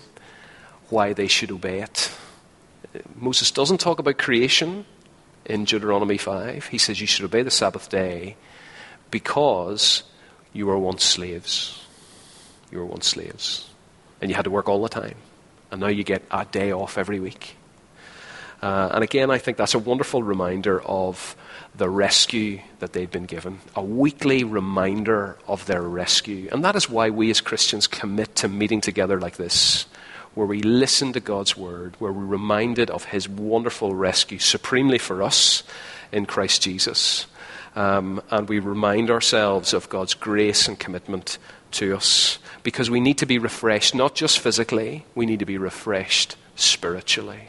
why 0.89 1.13
they 1.13 1.29
should 1.29 1.51
obey 1.51 1.81
it. 1.83 2.11
Moses 3.15 3.51
doesn't 3.51 3.79
talk 3.79 3.99
about 3.99 4.19
creation 4.19 4.87
in 5.49 5.65
Deuteronomy 5.65 6.19
5. 6.19 6.67
He 6.67 6.79
says 6.79 7.01
you 7.01 7.07
should 7.07 7.25
obey 7.25 7.43
the 7.43 7.51
Sabbath 7.51 7.89
day 7.89 8.37
because 9.11 10.03
you 10.53 10.67
were 10.67 10.79
once 10.79 11.05
slaves. 11.05 11.85
You 12.71 12.79
were 12.79 12.87
once 12.87 13.07
slaves 13.07 13.69
and 14.21 14.31
you 14.31 14.35
had 14.35 14.45
to 14.45 14.51
work 14.51 14.69
all 14.69 14.83
the 14.83 14.89
time. 14.89 15.17
And 15.71 15.81
now 15.81 15.89
you 15.89 16.05
get 16.05 16.23
a 16.31 16.45
day 16.45 16.73
off 16.73 16.99
every 16.99 17.21
week. 17.21 17.57
Uh, 18.61 18.91
and 18.93 19.05
again, 19.05 19.31
I 19.31 19.39
think 19.39 19.57
that's 19.57 19.75
a 19.75 19.79
wonderful 19.79 20.23
reminder 20.23 20.81
of 20.83 21.37
the 21.77 21.89
rescue 21.89 22.61
that 22.81 22.93
they've 22.93 23.11
been 23.11 23.27
given, 23.27 23.61
a 23.77 23.83
weekly 23.83 24.43
reminder 24.43 25.37
of 25.47 25.67
their 25.67 25.83
rescue. 25.83 26.49
And 26.51 26.65
that 26.65 26.75
is 26.75 26.91
why 26.91 27.11
we 27.11 27.31
as 27.31 27.41
Christians 27.41 27.87
commit 27.87 28.35
to 28.37 28.49
meeting 28.49 28.81
together 28.81 29.21
like 29.21 29.37
this, 29.37 29.87
where 30.39 30.47
we 30.47 30.63
listen 30.63 31.13
to 31.13 31.19
God's 31.19 31.57
word, 31.57 31.97
where 31.99 32.13
we're 32.13 32.25
reminded 32.25 32.91
of 32.91 33.07
his 33.07 33.29
wonderful 33.29 33.93
rescue, 33.93 34.39
supremely 34.39 34.97
for 34.97 35.21
us 35.21 35.65
in 36.13 36.27
Christ 36.27 36.63
Jesus. 36.63 37.27
Um, 37.75 38.23
and 38.31 38.49
we 38.49 38.61
remind 38.61 39.11
ourselves 39.11 39.73
of 39.73 39.89
God's 39.89 40.15
grace 40.15 40.69
and 40.69 40.79
commitment 40.79 41.39
to 41.73 41.97
us 41.97 42.39
because 42.63 42.89
we 42.89 43.01
need 43.01 43.19
to 43.19 43.27
be 43.27 43.41
refreshed, 43.41 43.97
not 43.97 44.15
just 44.15 44.39
physically, 44.39 45.05
we 45.17 45.27
need 45.27 45.41
to 45.41 45.45
be 45.45 45.59
refreshed 45.59 46.37
spiritually. 46.55 47.49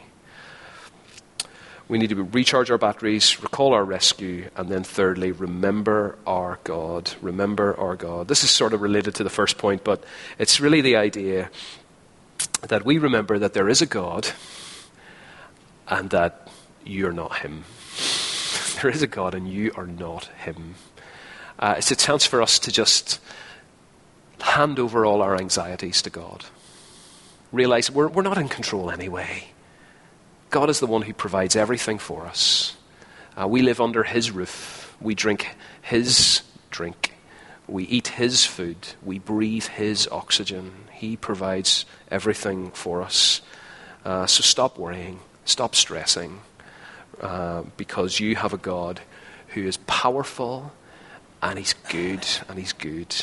We 1.86 1.98
need 1.98 2.10
to 2.10 2.24
recharge 2.24 2.72
our 2.72 2.78
batteries, 2.78 3.40
recall 3.40 3.72
our 3.72 3.84
rescue, 3.84 4.48
and 4.56 4.68
then 4.68 4.82
thirdly, 4.82 5.30
remember 5.30 6.18
our 6.26 6.58
God. 6.64 7.12
Remember 7.22 7.76
our 7.78 7.94
God. 7.94 8.26
This 8.26 8.42
is 8.42 8.50
sort 8.50 8.72
of 8.72 8.80
related 8.80 9.14
to 9.16 9.24
the 9.24 9.30
first 9.30 9.58
point, 9.58 9.84
but 9.84 10.02
it's 10.40 10.60
really 10.60 10.80
the 10.80 10.96
idea 10.96 11.50
that 12.62 12.84
we 12.84 12.98
remember 12.98 13.38
that 13.38 13.54
there 13.54 13.68
is 13.68 13.82
a 13.82 13.86
God 13.86 14.30
and 15.88 16.10
that 16.10 16.48
you're 16.84 17.12
not 17.12 17.38
Him. 17.38 17.64
There 18.80 18.90
is 18.90 19.02
a 19.02 19.06
God 19.06 19.34
and 19.34 19.46
you 19.46 19.72
are 19.76 19.86
not 19.86 20.24
Him. 20.38 20.74
Uh, 21.58 21.74
it's 21.76 21.90
a 21.90 21.96
chance 21.96 22.24
for 22.24 22.40
us 22.40 22.58
to 22.60 22.72
just 22.72 23.20
hand 24.40 24.78
over 24.78 25.04
all 25.04 25.20
our 25.20 25.36
anxieties 25.36 26.00
to 26.02 26.10
God. 26.10 26.46
Realize 27.52 27.90
we're, 27.90 28.08
we're 28.08 28.22
not 28.22 28.38
in 28.38 28.48
control 28.48 28.90
anyway. 28.90 29.48
God 30.48 30.70
is 30.70 30.80
the 30.80 30.86
one 30.86 31.02
who 31.02 31.12
provides 31.12 31.56
everything 31.56 31.98
for 31.98 32.26
us. 32.26 32.76
Uh, 33.40 33.46
we 33.46 33.60
live 33.60 33.80
under 33.80 34.02
His 34.02 34.30
roof. 34.30 34.96
We 35.00 35.14
drink 35.14 35.54
His 35.82 36.40
drink. 36.70 37.09
We 37.70 37.84
eat 37.84 38.08
His 38.08 38.44
food. 38.44 38.76
We 39.02 39.18
breathe 39.18 39.66
His 39.66 40.08
oxygen. 40.10 40.72
He 40.92 41.16
provides 41.16 41.84
everything 42.10 42.72
for 42.72 43.00
us. 43.00 43.40
Uh, 44.04 44.26
so 44.26 44.42
stop 44.42 44.76
worrying. 44.76 45.20
Stop 45.44 45.74
stressing. 45.74 46.40
Uh, 47.20 47.62
because 47.76 48.18
you 48.18 48.34
have 48.34 48.52
a 48.52 48.58
God 48.58 49.00
who 49.48 49.62
is 49.62 49.76
powerful 49.76 50.72
and 51.42 51.58
He's 51.58 51.74
good 51.88 52.26
and 52.48 52.58
He's 52.58 52.72
good. 52.72 53.14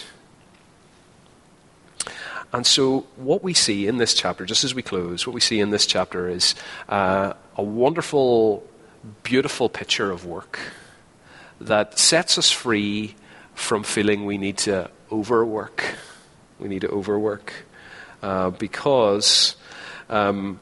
And 2.54 2.66
so, 2.66 3.02
what 3.18 3.44
we 3.44 3.54
see 3.54 3.88
in 3.88 3.98
this 3.98 4.14
chapter, 4.14 4.46
just 4.46 4.64
as 4.64 4.74
we 4.74 4.82
close, 4.82 5.28
what 5.28 5.34
we 5.34 5.42
see 5.42 5.60
in 5.60 5.72
this 5.72 5.86
chapter 5.86 6.30
is 6.30 6.56
uh, 6.88 7.34
a 7.58 7.64
wonderful, 7.64 8.66
beautiful 9.24 9.68
picture 9.68 10.12
of 10.12 10.26
work 10.26 10.60
that 11.60 12.00
sets 12.00 12.38
us 12.38 12.50
free 12.50 13.16
from 13.58 13.84
feeling 13.84 14.26
we 14.26 14.38
need 14.38 14.56
to 14.56 14.90
overwork. 15.12 15.84
We 16.60 16.70
need 16.70 16.82
to 16.82 16.90
overwork 16.90 17.54
uh, 18.22 18.52
because 18.52 19.56
um, 20.10 20.60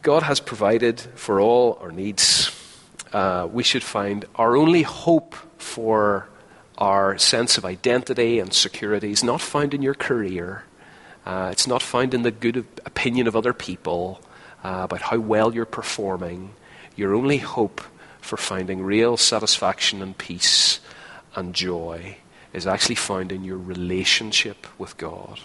God 0.00 0.22
has 0.22 0.40
provided 0.40 1.00
for 1.00 1.40
all 1.40 1.78
our 1.82 1.90
needs. 1.90 2.50
Uh, 3.12 3.48
we 3.50 3.62
should 3.62 3.82
find 3.82 4.24
our 4.36 4.56
only 4.56 4.82
hope 4.82 5.34
for 5.58 6.28
our 6.78 7.18
sense 7.18 7.58
of 7.58 7.64
identity 7.64 8.38
and 8.38 8.54
security 8.54 9.10
is 9.10 9.24
not 9.24 9.40
found 9.40 9.74
in 9.74 9.82
your 9.82 9.94
career. 9.94 10.64
Uh, 11.26 11.48
it's 11.52 11.66
not 11.66 11.82
found 11.82 12.14
in 12.14 12.22
the 12.22 12.30
good 12.30 12.64
opinion 12.86 13.26
of 13.26 13.36
other 13.36 13.52
people 13.52 14.20
uh, 14.64 14.82
about 14.84 15.02
how 15.02 15.18
well 15.18 15.52
you're 15.52 15.66
performing. 15.66 16.54
Your 16.96 17.14
only 17.14 17.38
hope 17.38 17.80
for 18.20 18.36
finding 18.36 18.82
real 18.82 19.16
satisfaction 19.16 20.00
and 20.00 20.16
peace 20.16 20.80
and 21.34 21.54
joy 21.54 22.16
is 22.52 22.66
actually 22.66 22.96
found 22.96 23.32
in 23.32 23.44
your 23.44 23.58
relationship 23.58 24.66
with 24.78 24.96
God. 24.96 25.40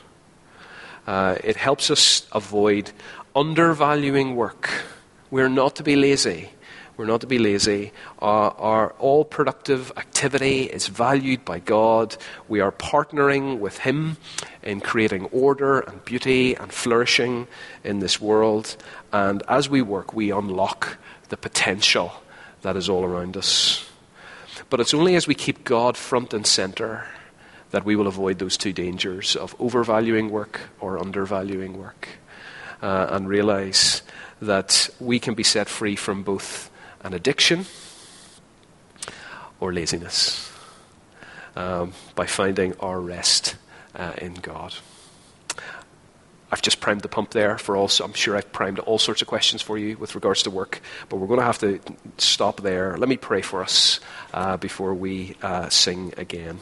Uh, 1.06 1.38
it 1.44 1.56
helps 1.56 1.90
us 1.90 2.28
avoid 2.34 2.92
undervaluing 3.36 4.36
work. 4.36 4.70
We're 5.32 5.50
not 5.50 5.76
to 5.78 5.84
be 5.84 5.96
lazy. 5.96 6.50
We're 6.98 7.06
not 7.06 7.22
to 7.22 7.28
be 7.28 7.38
lazy. 7.38 7.92
Our, 8.20 8.52
our, 8.52 8.90
all 8.94 9.24
productive 9.24 9.92
activity 9.98 10.64
is 10.64 10.88
valued 10.88 11.46
by 11.46 11.60
God. 11.60 12.18
We 12.48 12.60
are 12.60 12.72
partnering 12.72 13.60
with 13.60 13.78
Him 13.78 14.18
in 14.64 14.82
creating 14.82 15.26
order 15.26 15.80
and 15.82 16.04
beauty 16.04 16.56
and 16.56 16.74
flourishing 16.74 17.48
in 17.84 18.00
this 18.00 18.20
world. 18.20 18.76
And 19.14 19.44
as 19.48 19.70
we 19.70 19.84
work, 19.84 20.14
we 20.14 20.32
unlock 20.32 20.98
the 21.30 21.38
potential 21.38 22.12
that 22.64 22.76
is 22.76 22.90
all 22.90 23.06
around 23.06 23.38
us. 23.38 23.88
But 24.70 24.80
it's 24.80 24.94
only 24.94 25.16
as 25.16 25.28
we 25.28 25.36
keep 25.36 25.64
God 25.64 25.96
front 25.96 26.34
and 26.34 26.46
center 26.46 27.08
that 27.72 27.86
we 27.86 27.96
will 27.96 28.08
avoid 28.08 28.40
those 28.40 28.58
two 28.58 28.74
dangers 28.74 29.36
of 29.36 29.56
overvaluing 29.60 30.30
work 30.30 30.62
or 30.80 30.98
undervaluing 30.98 31.78
work. 31.78 32.10
Uh, 32.80 33.08
and 33.10 33.28
realize 33.28 34.04
that 34.40 34.88
we 35.00 35.20
can 35.20 35.34
be 35.34 35.42
set 35.42 35.68
free 35.68 35.96
from 35.96 36.22
both 36.22 36.70
an 37.02 37.12
addiction 37.12 37.66
or 39.60 39.74
laziness 39.74 40.52
um, 41.56 41.92
by 42.14 42.28
finding 42.28 42.76
our 42.80 43.02
rest 43.02 43.56
uh, 43.96 44.14
in 44.20 44.36
God. 44.36 44.76
I've 46.52 46.62
just 46.62 46.80
primed 46.80 47.02
the 47.02 47.10
pump 47.10 47.32
there 47.32 47.58
for 47.58 47.76
all. 47.76 47.90
I'm 48.02 48.14
sure 48.14 48.38
I've 48.38 48.52
primed 48.52 48.80
all 48.80 49.00
sorts 49.00 49.22
of 49.22 49.28
questions 49.28 49.62
for 49.62 49.78
you 49.78 49.98
with 49.98 50.16
regards 50.16 50.44
to 50.44 50.52
work, 50.52 50.82
but 51.10 51.18
we're 51.18 51.28
going 51.28 51.40
to 51.40 51.46
have 51.46 51.60
to 51.60 51.80
stop 52.18 52.62
there. 52.62 52.98
Let 52.98 53.10
me 53.10 53.18
pray 53.18 53.42
for 53.42 53.62
us 53.62 54.00
uh, 54.34 54.58
before 54.58 54.94
we 54.94 55.36
uh, 55.42 55.70
sing 55.70 56.14
again. 56.18 56.60